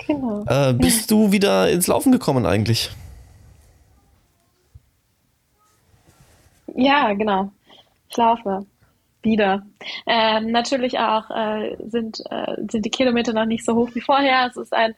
Genau. 0.07 0.43
Äh, 0.47 0.73
bist 0.73 1.09
du 1.11 1.31
wieder 1.31 1.69
ins 1.69 1.87
Laufen 1.87 2.11
gekommen 2.11 2.45
eigentlich? 2.45 2.89
Ja, 6.75 7.13
genau. 7.13 7.51
Ich 8.09 8.17
laufe 8.17 8.65
wieder. 9.21 9.63
Ähm, 10.05 10.51
natürlich 10.51 10.99
auch 10.99 11.29
äh, 11.29 11.77
sind, 11.87 12.21
äh, 12.29 12.55
sind 12.69 12.85
die 12.85 12.89
Kilometer 12.89 13.33
noch 13.33 13.45
nicht 13.45 13.63
so 13.63 13.75
hoch 13.75 13.89
wie 13.93 14.01
vorher. 14.01 14.47
Es 14.47 14.57
ist 14.57 14.73
ein 14.73 14.95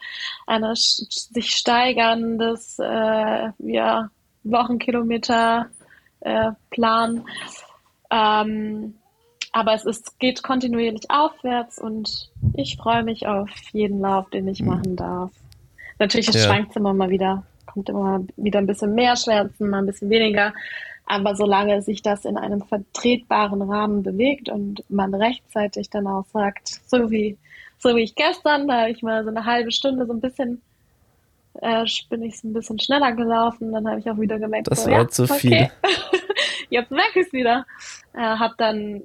eine 0.48 0.76
sich 0.76 1.52
steigerndes 1.52 2.80
äh, 2.80 3.50
ja, 3.60 4.10
Wochenkilometer 4.46 5.68
äh, 6.22 6.52
Plan. 6.70 7.26
Ähm, 8.10 8.96
aber 9.52 9.74
es 9.74 9.86
ist, 9.86 10.20
geht 10.20 10.44
kontinuierlich 10.44 11.10
aufwärts 11.10 11.80
und 11.80 12.30
ich 12.56 12.78
freue 12.78 13.04
mich 13.04 13.28
auf 13.28 13.50
jeden 13.72 14.02
Lauf, 14.02 14.30
den 14.30 14.48
ich 14.48 14.62
mhm. 14.62 14.68
machen 14.68 14.96
darf. 14.96 15.32
Natürlich 16.00 16.28
ja. 16.28 16.42
schwankt 16.42 16.72
es 16.72 16.76
immer 16.76 16.94
mal 16.94 17.10
wieder, 17.10 17.44
kommt 17.66 17.90
immer 17.90 18.22
wieder 18.36 18.60
ein 18.60 18.68
bisschen 18.68 18.94
mehr 18.96 19.16
Schmerzen, 19.16 19.70
mal 19.70 19.80
ein 19.80 19.86
bisschen 19.86 20.10
weniger. 20.10 20.54
Aber 21.06 21.36
solange 21.36 21.82
sich 21.82 22.02
das 22.02 22.26
in 22.26 22.36
einem 22.36 22.64
vertretbaren 22.64 23.62
Rahmen 23.62 24.04
bewegt 24.04 24.50
und 24.50 24.84
man 24.90 25.14
rechtzeitig 25.14 25.90
dann 25.90 26.08
auch 26.08 26.26
sagt, 26.34 26.82
so 26.88 27.12
wie, 27.12 27.38
so 27.78 27.96
wie 27.96 28.02
ich 28.02 28.16
gestern, 28.16 28.68
da 28.68 28.82
habe 28.82 28.92
ich 28.92 29.04
mal 29.04 29.24
so 29.24 29.30
eine 29.30 29.46
halbe 29.46 29.72
Stunde 29.72 30.06
so 30.06 30.14
ein 30.14 30.20
bisschen, 30.20 30.62
äh, 31.62 31.86
bin 32.10 32.24
ich 32.24 32.44
ein 32.44 32.54
bisschen 32.54 32.80
schneller 32.80 33.12
gelaufen, 33.14 33.72
dann 33.72 33.88
habe 33.88 34.00
ich 34.00 34.10
auch 34.10 34.20
wieder 34.20 34.40
gemerkt, 34.40 34.70
das 34.70 34.84
so, 34.84 34.92
war 34.92 35.00
ja, 35.00 35.08
zu 35.08 35.24
okay. 35.24 35.38
viel. 35.38 35.72
Jetzt 36.70 36.92
merke 36.92 37.20
ich 37.20 37.28
es 37.28 37.34
wieder. 37.34 37.66
Äh, 38.14 38.22
habe 38.22 38.56
dann 38.58 39.04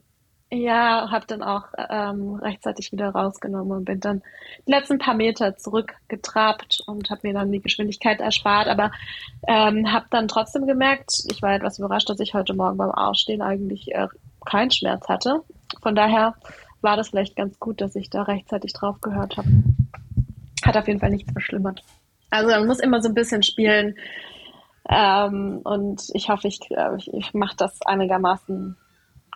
ja, 0.52 1.08
habe 1.10 1.26
dann 1.28 1.42
auch 1.42 1.66
ähm, 1.78 2.34
rechtzeitig 2.34 2.90
wieder 2.90 3.10
rausgenommen 3.10 3.70
und 3.70 3.84
bin 3.84 4.00
dann 4.00 4.22
die 4.66 4.72
letzten 4.72 4.98
paar 4.98 5.14
Meter 5.14 5.56
zurückgetrabt 5.56 6.82
und 6.86 7.08
habe 7.10 7.28
mir 7.28 7.34
dann 7.34 7.52
die 7.52 7.60
Geschwindigkeit 7.60 8.20
erspart, 8.20 8.66
aber 8.66 8.90
ähm, 9.46 9.92
habe 9.92 10.06
dann 10.10 10.26
trotzdem 10.26 10.66
gemerkt, 10.66 11.22
ich 11.30 11.40
war 11.40 11.54
etwas 11.54 11.78
überrascht, 11.78 12.10
dass 12.10 12.18
ich 12.18 12.34
heute 12.34 12.54
Morgen 12.54 12.78
beim 12.78 12.90
Aufstehen 12.90 13.42
eigentlich 13.42 13.94
äh, 13.94 14.08
keinen 14.44 14.72
Schmerz 14.72 15.08
hatte. 15.08 15.42
Von 15.82 15.94
daher 15.94 16.34
war 16.80 16.96
das 16.96 17.10
vielleicht 17.10 17.36
ganz 17.36 17.60
gut, 17.60 17.80
dass 17.80 17.94
ich 17.94 18.10
da 18.10 18.22
rechtzeitig 18.22 18.72
drauf 18.72 19.00
gehört 19.00 19.36
habe. 19.36 19.48
Hat 20.64 20.76
auf 20.76 20.88
jeden 20.88 20.98
Fall 20.98 21.10
nichts 21.10 21.30
verschlimmert. 21.30 21.84
Also 22.30 22.50
man 22.50 22.66
muss 22.66 22.80
immer 22.80 23.02
so 23.02 23.08
ein 23.08 23.14
bisschen 23.14 23.42
spielen 23.42 23.96
ähm, 24.88 25.60
und 25.64 26.02
ich 26.14 26.28
hoffe, 26.28 26.48
ich, 26.48 26.60
äh, 26.70 26.96
ich, 26.96 27.12
ich 27.12 27.34
mache 27.34 27.56
das 27.56 27.80
einigermaßen 27.82 28.76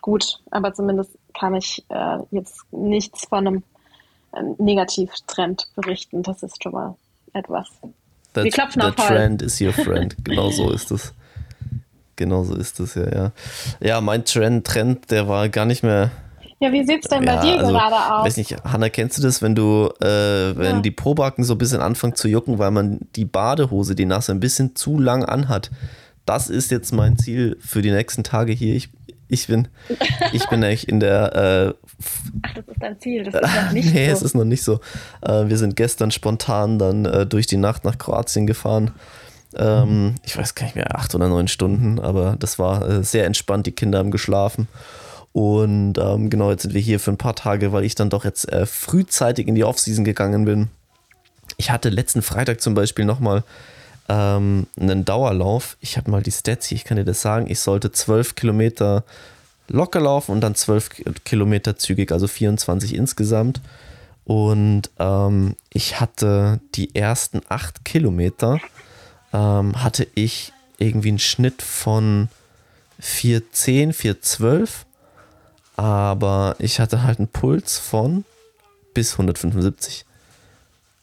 gut, 0.01 0.39
aber 0.51 0.73
zumindest 0.73 1.17
kann 1.37 1.55
ich 1.55 1.85
äh, 1.89 2.17
jetzt 2.31 2.61
nichts 2.71 3.25
von 3.27 3.47
einem 3.47 3.63
äh, 4.33 4.41
Negativtrend 4.57 5.67
berichten. 5.75 6.23
Das 6.23 6.43
ist 6.43 6.61
schon 6.61 6.73
mal 6.73 6.95
etwas. 7.33 7.69
That's, 8.33 8.43
Wir 8.43 8.51
klopfen 8.51 8.81
the 8.81 8.87
auf 8.87 8.95
trend 8.95 9.41
is 9.41 9.61
your 9.61 9.73
friend. 9.73 10.15
genau 10.25 10.49
so 10.49 10.71
ist 10.71 10.91
es. 10.91 11.13
Genau 12.17 12.43
so 12.43 12.55
ist 12.55 12.79
es, 12.79 12.95
ja, 12.95 13.09
ja. 13.13 13.31
Ja, 13.79 14.01
mein 14.01 14.25
Trend, 14.25 14.65
Trend, 14.65 15.11
der 15.11 15.27
war 15.27 15.49
gar 15.49 15.65
nicht 15.65 15.83
mehr. 15.83 16.11
Ja, 16.59 16.71
wie 16.71 16.85
sieht 16.85 17.03
es 17.03 17.09
denn 17.09 17.23
ja, 17.23 17.35
bei 17.35 17.41
dir 17.41 17.59
also, 17.59 17.71
gerade 17.71 17.95
aus? 17.95 18.25
Weiß 18.25 18.37
nicht, 18.37 18.55
Hanna, 18.63 18.89
kennst 18.89 19.17
du 19.17 19.21
das, 19.21 19.41
wenn 19.41 19.55
du, 19.55 19.89
äh, 19.99 20.57
wenn 20.57 20.75
ja. 20.77 20.79
die 20.81 20.91
Probacken 20.91 21.43
so 21.43 21.55
ein 21.55 21.57
bisschen 21.57 21.81
anfangen 21.81 22.15
zu 22.15 22.27
jucken, 22.27 22.59
weil 22.59 22.71
man 22.71 22.99
die 23.15 23.25
Badehose, 23.25 23.93
die 23.95 24.05
nasse, 24.05 24.31
ein 24.31 24.39
bisschen 24.39 24.75
zu 24.75 24.99
lang 24.99 25.25
anhat? 25.25 25.69
Das 26.25 26.49
ist 26.49 26.71
jetzt 26.71 26.91
mein 26.93 27.17
Ziel 27.17 27.57
für 27.59 27.81
die 27.81 27.91
nächsten 27.91 28.23
Tage 28.23 28.53
hier. 28.53 28.75
Ich 28.75 28.89
ich 29.27 29.47
bin, 29.47 29.67
ich 30.33 30.47
bin 30.49 30.63
eigentlich 30.63 30.87
in 30.87 30.99
der. 30.99 31.35
Äh, 31.35 31.73
Ach, 32.43 32.53
das 32.53 32.67
ist 32.67 32.77
dein 32.79 32.99
Ziel, 32.99 33.23
das 33.23 33.33
ist 33.33 33.55
noch 33.55 33.71
nicht 33.71 33.85
nee, 33.93 34.07
so. 34.07 34.13
es 34.13 34.21
ist 34.21 34.35
noch 34.35 34.45
nicht 34.45 34.63
so. 34.63 34.79
Äh, 35.21 35.47
wir 35.47 35.57
sind 35.57 35.75
gestern 35.75 36.11
spontan 36.11 36.77
dann 36.77 37.05
äh, 37.05 37.25
durch 37.25 37.47
die 37.47 37.57
Nacht 37.57 37.85
nach 37.85 37.97
Kroatien 37.97 38.45
gefahren. 38.45 38.91
Ähm, 39.55 40.15
ich 40.23 40.37
weiß 40.37 40.53
gar 40.55 40.65
nicht 40.65 40.75
mehr, 40.75 40.95
acht 40.95 41.15
oder 41.15 41.27
neun 41.27 41.47
Stunden, 41.47 41.99
aber 41.99 42.35
das 42.39 42.59
war 42.59 42.87
äh, 42.87 43.03
sehr 43.03 43.25
entspannt. 43.25 43.65
Die 43.65 43.71
Kinder 43.71 43.99
haben 43.99 44.11
geschlafen. 44.11 44.67
Und 45.35 45.97
ähm, 45.97 46.29
genau, 46.29 46.49
jetzt 46.49 46.61
sind 46.61 46.73
wir 46.73 46.79
hier 46.79 46.97
für 46.97 47.11
ein 47.11 47.17
paar 47.17 47.35
Tage, 47.35 47.73
weil 47.73 47.83
ich 47.83 47.93
dann 47.93 48.09
doch 48.09 48.23
jetzt 48.23 48.49
äh, 48.53 48.65
frühzeitig 48.65 49.49
in 49.49 49.55
die 49.55 49.65
Offseason 49.65 50.05
gegangen 50.05 50.45
bin. 50.45 50.69
Ich 51.57 51.71
hatte 51.71 51.89
letzten 51.89 52.21
Freitag 52.21 52.61
zum 52.61 52.73
Beispiel 52.73 53.03
nochmal 53.03 53.43
ähm, 54.07 54.65
einen 54.79 55.03
Dauerlauf. 55.03 55.75
Ich 55.81 55.97
habe 55.97 56.09
mal 56.09 56.23
die 56.23 56.31
Stats 56.31 56.67
hier, 56.67 56.77
ich 56.77 56.85
kann 56.85 56.95
dir 56.95 57.03
das 57.03 57.21
sagen. 57.21 57.47
Ich 57.49 57.59
sollte 57.59 57.91
12 57.91 58.35
Kilometer 58.35 59.03
locker 59.67 59.99
laufen 59.99 60.31
und 60.31 60.39
dann 60.39 60.55
12 60.55 61.03
Kilometer 61.25 61.75
zügig, 61.75 62.13
also 62.13 62.29
24 62.29 62.95
insgesamt. 62.95 63.59
Und 64.23 64.89
ähm, 64.99 65.57
ich 65.69 65.99
hatte 65.99 66.61
die 66.75 66.95
ersten 66.95 67.41
8 67.49 67.83
Kilometer, 67.83 68.61
ähm, 69.33 69.83
hatte 69.83 70.07
ich 70.15 70.53
irgendwie 70.77 71.09
einen 71.09 71.19
Schnitt 71.19 71.61
von 71.61 72.29
410, 73.01 73.91
412. 73.91 74.84
Aber 75.77 76.55
ich 76.59 76.79
hatte 76.79 77.03
halt 77.03 77.19
einen 77.19 77.27
Puls 77.27 77.79
von 77.79 78.23
bis 78.93 79.13
175. 79.13 80.05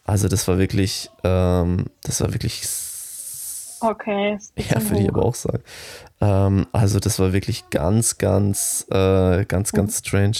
Also 0.05 0.29
das 0.29 0.49
war 0.49 0.59
wirklich, 0.59 1.11
ähm, 1.25 1.87
das 2.03 2.21
war 2.21 2.33
wirklich 2.33 2.67
Okay. 3.83 4.39
Ja, 4.57 4.81
würde 4.89 5.03
ich 5.03 5.09
aber 5.09 5.25
auch 5.25 5.35
sagen. 5.35 5.63
Ähm, 6.21 6.67
also 6.73 7.01
das 7.01 7.19
war 7.19 7.33
wirklich 7.33 7.69
ganz, 7.71 8.17
ganz, 8.19 8.87
äh, 8.91 9.45
ganz, 9.45 9.73
ganz 9.73 9.99
strange. 9.99 10.37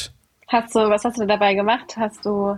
Hast 0.49 0.75
du, 0.75 0.79
was 0.89 1.05
hast 1.05 1.19
du 1.19 1.27
dabei 1.27 1.55
gemacht? 1.55 1.97
Hast 1.97 2.25
du, 2.25 2.57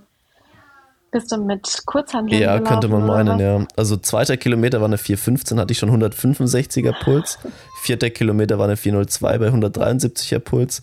bist 1.11 1.33
du 1.33 1.39
mit 1.39 1.83
Kurzhandeln 1.87 2.43
Ja, 2.43 2.61
könnte 2.61 2.89
man 2.89 3.07
meinen, 3.07 3.39
ja. 3.39 3.67
Also 3.77 3.97
zweiter 3.97 4.37
Kilometer 4.37 4.81
war 4.81 4.89
eine 4.89 4.99
415, 4.99 5.59
hatte 5.59 5.73
ich 5.73 5.79
schon 5.79 5.91
165er 5.91 6.93
Puls. 7.03 7.39
Vierter 7.83 8.11
Kilometer 8.11 8.59
war 8.59 8.67
eine 8.67 8.77
402 8.77 9.39
bei 9.39 9.49
173er 9.49 10.41
Puls. 10.41 10.83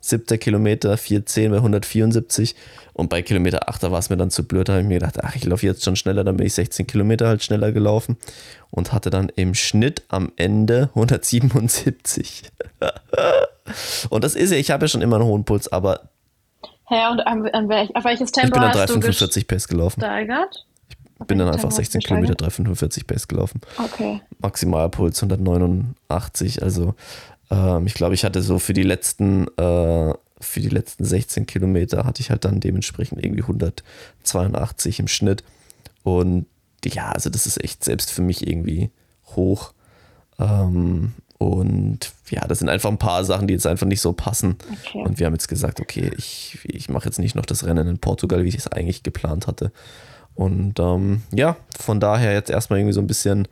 Siebter 0.00 0.38
Kilometer 0.38 0.96
410 0.96 1.50
bei 1.50 1.56
174 1.58 2.54
und 2.94 3.08
bei 3.08 3.22
Kilometer 3.22 3.68
8, 3.68 3.82
da 3.82 3.92
war 3.92 3.98
es 3.98 4.10
mir 4.10 4.16
dann 4.16 4.30
zu 4.30 4.44
blöd, 4.44 4.68
da 4.68 4.72
habe 4.72 4.82
ich 4.82 4.88
mir 4.88 4.98
gedacht, 4.98 5.22
ach, 5.22 5.36
ich 5.36 5.44
laufe 5.44 5.66
jetzt 5.66 5.84
schon 5.84 5.96
schneller, 5.96 6.24
dann 6.24 6.36
bin 6.36 6.46
ich 6.46 6.54
16 6.54 6.86
Kilometer 6.86 7.28
halt 7.28 7.42
schneller 7.42 7.72
gelaufen 7.72 8.16
und 8.70 8.92
hatte 8.92 9.10
dann 9.10 9.30
im 9.36 9.54
Schnitt 9.54 10.02
am 10.08 10.32
Ende 10.36 10.90
177. 10.94 12.50
und 14.10 14.24
das 14.24 14.34
ist 14.34 14.50
ja, 14.50 14.56
ich 14.56 14.70
habe 14.70 14.84
ja 14.84 14.88
schon 14.88 15.02
immer 15.02 15.16
einen 15.16 15.26
hohen 15.26 15.44
Puls, 15.44 15.70
aber 15.70 16.10
Hä, 16.86 17.06
und 17.12 17.20
an, 17.20 17.46
an 17.50 17.68
welch, 17.68 17.94
auf 17.94 18.04
welches 18.04 18.32
Tempo 18.32 18.48
ich 18.48 18.52
bin 18.52 18.62
dann 18.62 18.74
hast 18.74 18.90
du 18.90 18.98
3,45 18.98 19.46
Pace 19.46 19.68
gelaufen. 19.68 20.00
gesteigert? 20.00 20.66
Ich 21.20 21.26
bin 21.26 21.38
dann 21.38 21.48
einfach 21.48 21.68
hast 21.68 21.76
du 21.78 21.82
16 21.82 22.00
gesteigert? 22.00 22.38
Kilometer 22.38 22.72
3,45 22.72 23.06
Pace 23.06 23.28
gelaufen. 23.28 23.60
Okay. 23.78 24.20
Maximalpuls 24.40 25.22
189. 25.22 26.62
Also 26.62 26.94
ähm, 27.50 27.86
ich 27.86 27.94
glaube, 27.94 28.14
ich 28.14 28.24
hatte 28.24 28.42
so 28.42 28.58
für 28.58 28.72
die 28.72 28.82
letzten 28.82 29.46
äh, 29.56 30.14
für 30.40 30.60
die 30.60 30.68
letzten 30.68 31.04
16 31.04 31.46
Kilometer 31.46 32.04
hatte 32.04 32.22
ich 32.22 32.30
halt 32.30 32.44
dann 32.44 32.60
dementsprechend 32.60 33.22
irgendwie 33.22 33.42
182 33.42 35.00
im 35.00 35.08
Schnitt. 35.08 35.44
Und 36.02 36.46
ja, 36.84 37.10
also 37.12 37.28
das 37.28 37.46
ist 37.46 37.62
echt 37.62 37.84
selbst 37.84 38.10
für 38.10 38.22
mich 38.22 38.46
irgendwie 38.46 38.90
hoch. 39.36 39.74
Ähm, 40.38 41.12
und 41.36 42.12
ja, 42.30 42.46
das 42.46 42.58
sind 42.58 42.68
einfach 42.68 42.90
ein 42.90 42.98
paar 42.98 43.24
Sachen, 43.24 43.48
die 43.48 43.54
jetzt 43.54 43.66
einfach 43.66 43.86
nicht 43.86 44.00
so 44.00 44.12
passen. 44.12 44.56
Okay. 44.70 45.02
Und 45.02 45.18
wir 45.18 45.26
haben 45.26 45.34
jetzt 45.34 45.48
gesagt, 45.48 45.80
okay, 45.80 46.10
ich, 46.16 46.58
ich 46.64 46.88
mache 46.88 47.06
jetzt 47.06 47.18
nicht 47.18 47.34
noch 47.34 47.46
das 47.46 47.64
Rennen 47.64 47.88
in 47.88 47.98
Portugal, 47.98 48.44
wie 48.44 48.48
ich 48.48 48.56
es 48.56 48.68
eigentlich 48.68 49.02
geplant 49.02 49.46
hatte. 49.46 49.72
Und 50.34 50.78
ähm, 50.78 51.22
ja, 51.32 51.56
von 51.78 52.00
daher 52.00 52.32
jetzt 52.32 52.50
erstmal 52.50 52.78
irgendwie 52.78 52.94
so 52.94 53.00
ein 53.00 53.06
bisschen 53.06 53.46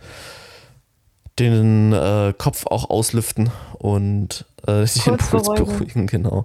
den 1.38 1.92
äh, 1.92 2.32
Kopf 2.36 2.66
auch 2.66 2.90
auslüften 2.90 3.50
und 3.78 4.44
äh, 4.66 4.84
den 5.06 5.16
Puls 5.16 5.48
beruhigen. 5.48 6.06
genau. 6.06 6.44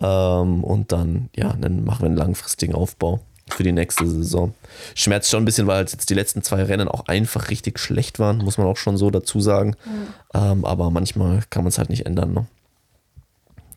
Ähm, 0.00 0.64
und 0.64 0.92
dann, 0.92 1.28
ja, 1.34 1.54
dann 1.58 1.84
machen 1.84 2.02
wir 2.02 2.06
einen 2.06 2.16
langfristigen 2.16 2.74
Aufbau 2.74 3.20
für 3.48 3.62
die 3.64 3.72
nächste 3.72 4.06
Saison. 4.06 4.54
Schmerzt 4.94 5.30
schon 5.30 5.42
ein 5.42 5.44
bisschen, 5.44 5.66
weil 5.66 5.76
halt 5.76 5.92
jetzt 5.92 6.08
die 6.10 6.14
letzten 6.14 6.42
zwei 6.42 6.62
Rennen 6.62 6.88
auch 6.88 7.06
einfach 7.06 7.50
richtig 7.50 7.78
schlecht 7.78 8.18
waren, 8.18 8.38
muss 8.38 8.58
man 8.58 8.66
auch 8.66 8.76
schon 8.76 8.96
so 8.96 9.10
dazu 9.10 9.40
sagen. 9.40 9.74
Ähm, 10.34 10.64
aber 10.64 10.90
manchmal 10.90 11.42
kann 11.50 11.64
man 11.64 11.68
es 11.70 11.78
halt 11.78 11.90
nicht 11.90 12.06
ändern. 12.06 12.32
Ne? 12.32 12.46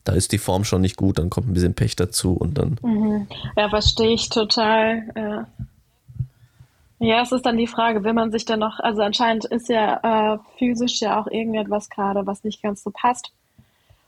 Da 0.03 0.13
ist 0.13 0.31
die 0.31 0.37
Form 0.37 0.63
schon 0.63 0.81
nicht 0.81 0.97
gut, 0.97 1.17
dann 1.17 1.29
kommt 1.29 1.47
ein 1.49 1.53
bisschen 1.53 1.73
Pech 1.73 1.95
dazu 1.95 2.33
und 2.33 2.57
dann 2.57 2.77
Mhm. 2.83 3.27
Ja, 3.57 3.69
verstehe 3.69 4.13
ich 4.13 4.29
total. 4.29 5.03
Ja. 5.15 5.47
Ja, 7.03 7.21
es 7.21 7.31
ist 7.31 7.45
dann 7.45 7.57
die 7.57 7.67
Frage, 7.67 8.03
will 8.03 8.13
man 8.13 8.31
sich 8.31 8.45
dann 8.45 8.59
noch, 8.59 8.79
also 8.79 9.01
anscheinend 9.01 9.45
ist 9.45 9.69
ja 9.69 10.33
äh, 10.35 10.39
physisch 10.57 11.01
ja 11.01 11.19
auch 11.19 11.27
irgendetwas 11.27 11.89
gerade, 11.89 12.25
was 12.25 12.43
nicht 12.43 12.61
ganz 12.63 12.83
so 12.83 12.91
passt. 12.91 13.31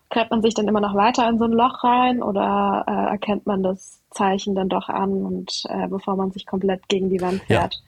Gräbt 0.09 0.31
man 0.31 0.41
sich 0.41 0.53
dann 0.53 0.67
immer 0.67 0.81
noch 0.81 0.95
weiter 0.95 1.27
in 1.27 1.37
so 1.39 1.45
ein 1.45 1.51
Loch 1.51 1.83
rein 1.83 2.21
oder 2.21 2.83
äh, 2.87 3.11
erkennt 3.11 3.45
man 3.45 3.63
das 3.63 4.01
Zeichen 4.11 4.55
dann 4.55 4.69
doch 4.69 4.87
an 4.87 5.25
und 5.25 5.51
äh, 5.69 5.87
bevor 5.87 6.15
man 6.15 6.31
sich 6.31 6.45
komplett 6.45 6.87
gegen 6.87 7.09
die 7.09 7.21
Wand 7.21 7.41
Ja. 7.47 7.61
fährt, 7.61 7.81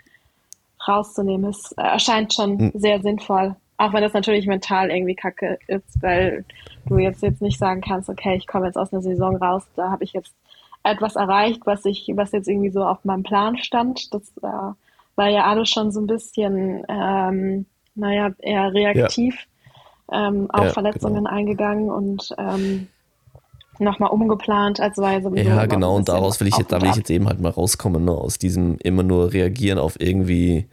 rauszunehmen, 0.87 1.49
ist, 1.51 1.73
äh, 1.77 1.83
erscheint 1.83 2.33
schon 2.33 2.57
Mhm. 2.57 2.71
sehr 2.73 3.01
sinnvoll. 3.01 3.55
Auch 3.77 3.93
wenn 3.93 4.01
das 4.01 4.13
natürlich 4.13 4.47
mental 4.47 4.89
irgendwie 4.89 5.15
kacke 5.15 5.59
ist, 5.67 6.01
weil 6.01 6.45
du 6.87 6.97
jetzt, 6.97 7.21
jetzt 7.21 7.41
nicht 7.41 7.59
sagen 7.59 7.81
kannst, 7.81 8.09
okay, 8.09 8.35
ich 8.35 8.47
komme 8.47 8.65
jetzt 8.65 8.77
aus 8.77 8.91
einer 8.91 9.01
Saison 9.03 9.35
raus, 9.35 9.63
da 9.75 9.91
habe 9.91 10.03
ich 10.03 10.13
jetzt 10.13 10.33
etwas 10.83 11.15
erreicht, 11.15 11.61
was 11.65 11.85
ich, 11.85 12.11
was 12.15 12.31
jetzt 12.31 12.47
irgendwie 12.47 12.71
so 12.71 12.83
auf 12.83 13.03
meinem 13.05 13.23
Plan 13.23 13.57
stand. 13.57 14.13
Das 14.13 14.23
äh, 14.41 14.73
war 15.17 15.27
ja 15.27 15.45
alles 15.45 15.69
schon 15.69 15.91
so 15.91 15.99
ein 15.99 16.07
bisschen, 16.07 16.83
ähm, 16.87 17.65
naja, 17.95 18.31
eher 18.39 18.73
reaktiv 18.73 19.35
ähm, 20.11 20.49
auf 20.51 20.65
Ja, 20.65 20.73
Verletzungen 20.73 21.27
eingegangen 21.27 21.89
und 21.89 22.33
ähm, 22.37 22.87
nochmal 23.79 24.11
umgeplant, 24.11 24.79
als 24.79 24.97
war 24.97 25.13
ja 25.13 25.21
sowieso 25.21 25.49
Ja, 25.49 25.65
genau, 25.65 25.95
und 25.95 26.07
daraus 26.07 26.39
will 26.39 26.47
ich 26.47 26.57
jetzt, 26.57 26.71
da 26.71 26.81
will 26.81 26.89
ich 26.89 26.95
jetzt 26.95 27.09
eben 27.09 27.27
halt 27.27 27.41
mal 27.41 27.49
rauskommen, 27.49 28.05
ne? 28.05 28.11
aus 28.11 28.39
diesem 28.39 28.77
immer 28.77 29.03
nur 29.03 29.33
reagieren 29.33 29.79
auf 29.79 29.99
irgendwie 29.99 30.67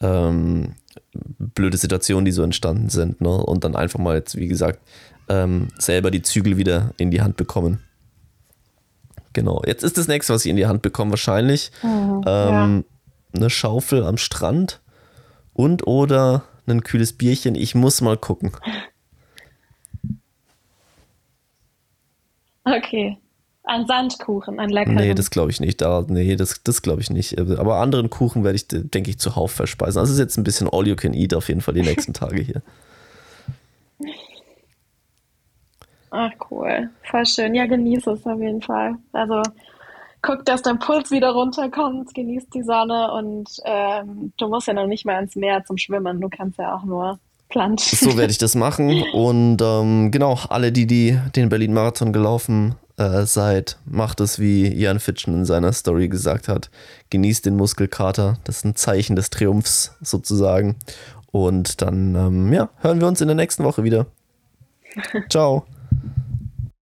ähm, 0.00 0.74
blöde 1.38 1.76
Situationen, 1.76 2.24
die 2.24 2.32
so 2.32 2.42
entstanden 2.42 2.88
sind, 2.88 3.20
ne? 3.20 3.30
Und 3.30 3.64
dann 3.64 3.76
einfach 3.76 3.98
mal 3.98 4.16
jetzt, 4.16 4.36
wie 4.36 4.48
gesagt, 4.48 4.80
ähm, 5.28 5.68
selber 5.78 6.10
die 6.10 6.22
Zügel 6.22 6.56
wieder 6.56 6.92
in 6.96 7.10
die 7.10 7.20
Hand 7.20 7.36
bekommen. 7.36 7.80
Genau. 9.32 9.62
Jetzt 9.66 9.84
ist 9.84 9.96
das 9.98 10.08
nächste, 10.08 10.32
was 10.32 10.44
ich 10.44 10.50
in 10.50 10.56
die 10.56 10.66
Hand 10.66 10.82
bekomme, 10.82 11.10
wahrscheinlich 11.12 11.70
Mhm, 11.82 12.22
ähm, 12.26 12.84
eine 13.34 13.50
Schaufel 13.50 14.04
am 14.04 14.16
Strand 14.16 14.80
und 15.52 15.86
oder 15.86 16.44
ein 16.66 16.82
kühles 16.82 17.12
Bierchen. 17.12 17.54
Ich 17.54 17.74
muss 17.74 18.00
mal 18.00 18.16
gucken. 18.16 18.52
Okay. 22.64 23.18
Ein 23.64 23.86
Sandkuchen, 23.86 24.58
ein 24.58 24.70
leckeren. 24.70 24.96
Nee, 24.96 25.14
das 25.14 25.30
glaube 25.30 25.50
ich 25.50 25.60
nicht. 25.60 25.80
Da, 25.80 26.04
nee, 26.08 26.34
das, 26.34 26.62
das 26.64 26.82
glaube 26.82 27.02
ich 27.02 27.10
nicht. 27.10 27.38
Aber 27.38 27.76
anderen 27.76 28.10
Kuchen 28.10 28.42
werde 28.42 28.56
ich, 28.56 28.66
denke 28.68 29.10
ich, 29.10 29.18
zuhauf 29.18 29.52
verspeisen. 29.52 30.00
Also 30.00 30.10
es 30.10 30.18
ist 30.18 30.18
jetzt 30.18 30.38
ein 30.38 30.44
bisschen 30.44 30.68
all 30.70 30.88
you 30.88 30.96
can 30.96 31.14
eat 31.14 31.34
auf 31.34 31.48
jeden 31.48 31.60
Fall 31.60 31.74
die 31.74 31.82
nächsten 31.82 32.12
Tage 32.12 32.40
hier. 32.40 32.62
Ach 36.10 36.32
cool, 36.50 36.90
voll 37.08 37.24
schön. 37.24 37.54
Ja, 37.54 37.66
genieß 37.66 38.06
es 38.08 38.26
auf 38.26 38.40
jeden 38.40 38.62
Fall. 38.62 38.96
Also 39.12 39.42
guck, 40.22 40.44
dass 40.44 40.62
dein 40.62 40.78
Puls 40.78 41.10
wieder 41.10 41.30
runterkommt, 41.30 42.14
genieß 42.14 42.48
die 42.50 42.62
Sonne 42.62 43.12
und 43.12 43.48
ähm, 43.64 44.32
du 44.36 44.48
musst 44.48 44.66
ja 44.66 44.74
noch 44.74 44.86
nicht 44.86 45.04
mal 45.04 45.22
ins 45.22 45.36
Meer 45.36 45.64
zum 45.64 45.78
Schwimmen. 45.78 46.20
Du 46.20 46.28
kannst 46.28 46.58
ja 46.58 46.74
auch 46.76 46.84
nur 46.84 47.18
planschen. 47.48 47.98
So 47.98 48.16
werde 48.16 48.30
ich 48.30 48.38
das 48.38 48.54
machen. 48.54 49.02
Und 49.12 49.60
ähm, 49.60 50.10
genau, 50.10 50.38
alle, 50.48 50.72
die, 50.72 50.86
die 50.86 51.18
den 51.36 51.48
Berlin-Marathon 51.48 52.12
gelaufen 52.12 52.76
äh, 52.96 53.24
seid, 53.24 53.78
macht 53.84 54.20
es, 54.20 54.38
wie 54.38 54.72
Jan 54.72 55.00
Fitschen 55.00 55.34
in 55.34 55.44
seiner 55.44 55.72
Story 55.72 56.08
gesagt 56.08 56.48
hat. 56.48 56.70
Genießt 57.10 57.46
den 57.46 57.56
Muskelkater. 57.56 58.38
Das 58.44 58.58
ist 58.58 58.64
ein 58.64 58.76
Zeichen 58.76 59.16
des 59.16 59.30
Triumphs 59.30 59.96
sozusagen. 60.00 60.76
Und 61.32 61.82
dann, 61.82 62.14
ähm, 62.14 62.52
ja, 62.52 62.70
hören 62.78 63.00
wir 63.00 63.08
uns 63.08 63.20
in 63.20 63.28
der 63.28 63.36
nächsten 63.36 63.64
Woche 63.64 63.84
wieder. 63.84 64.06
Ciao. 65.28 65.64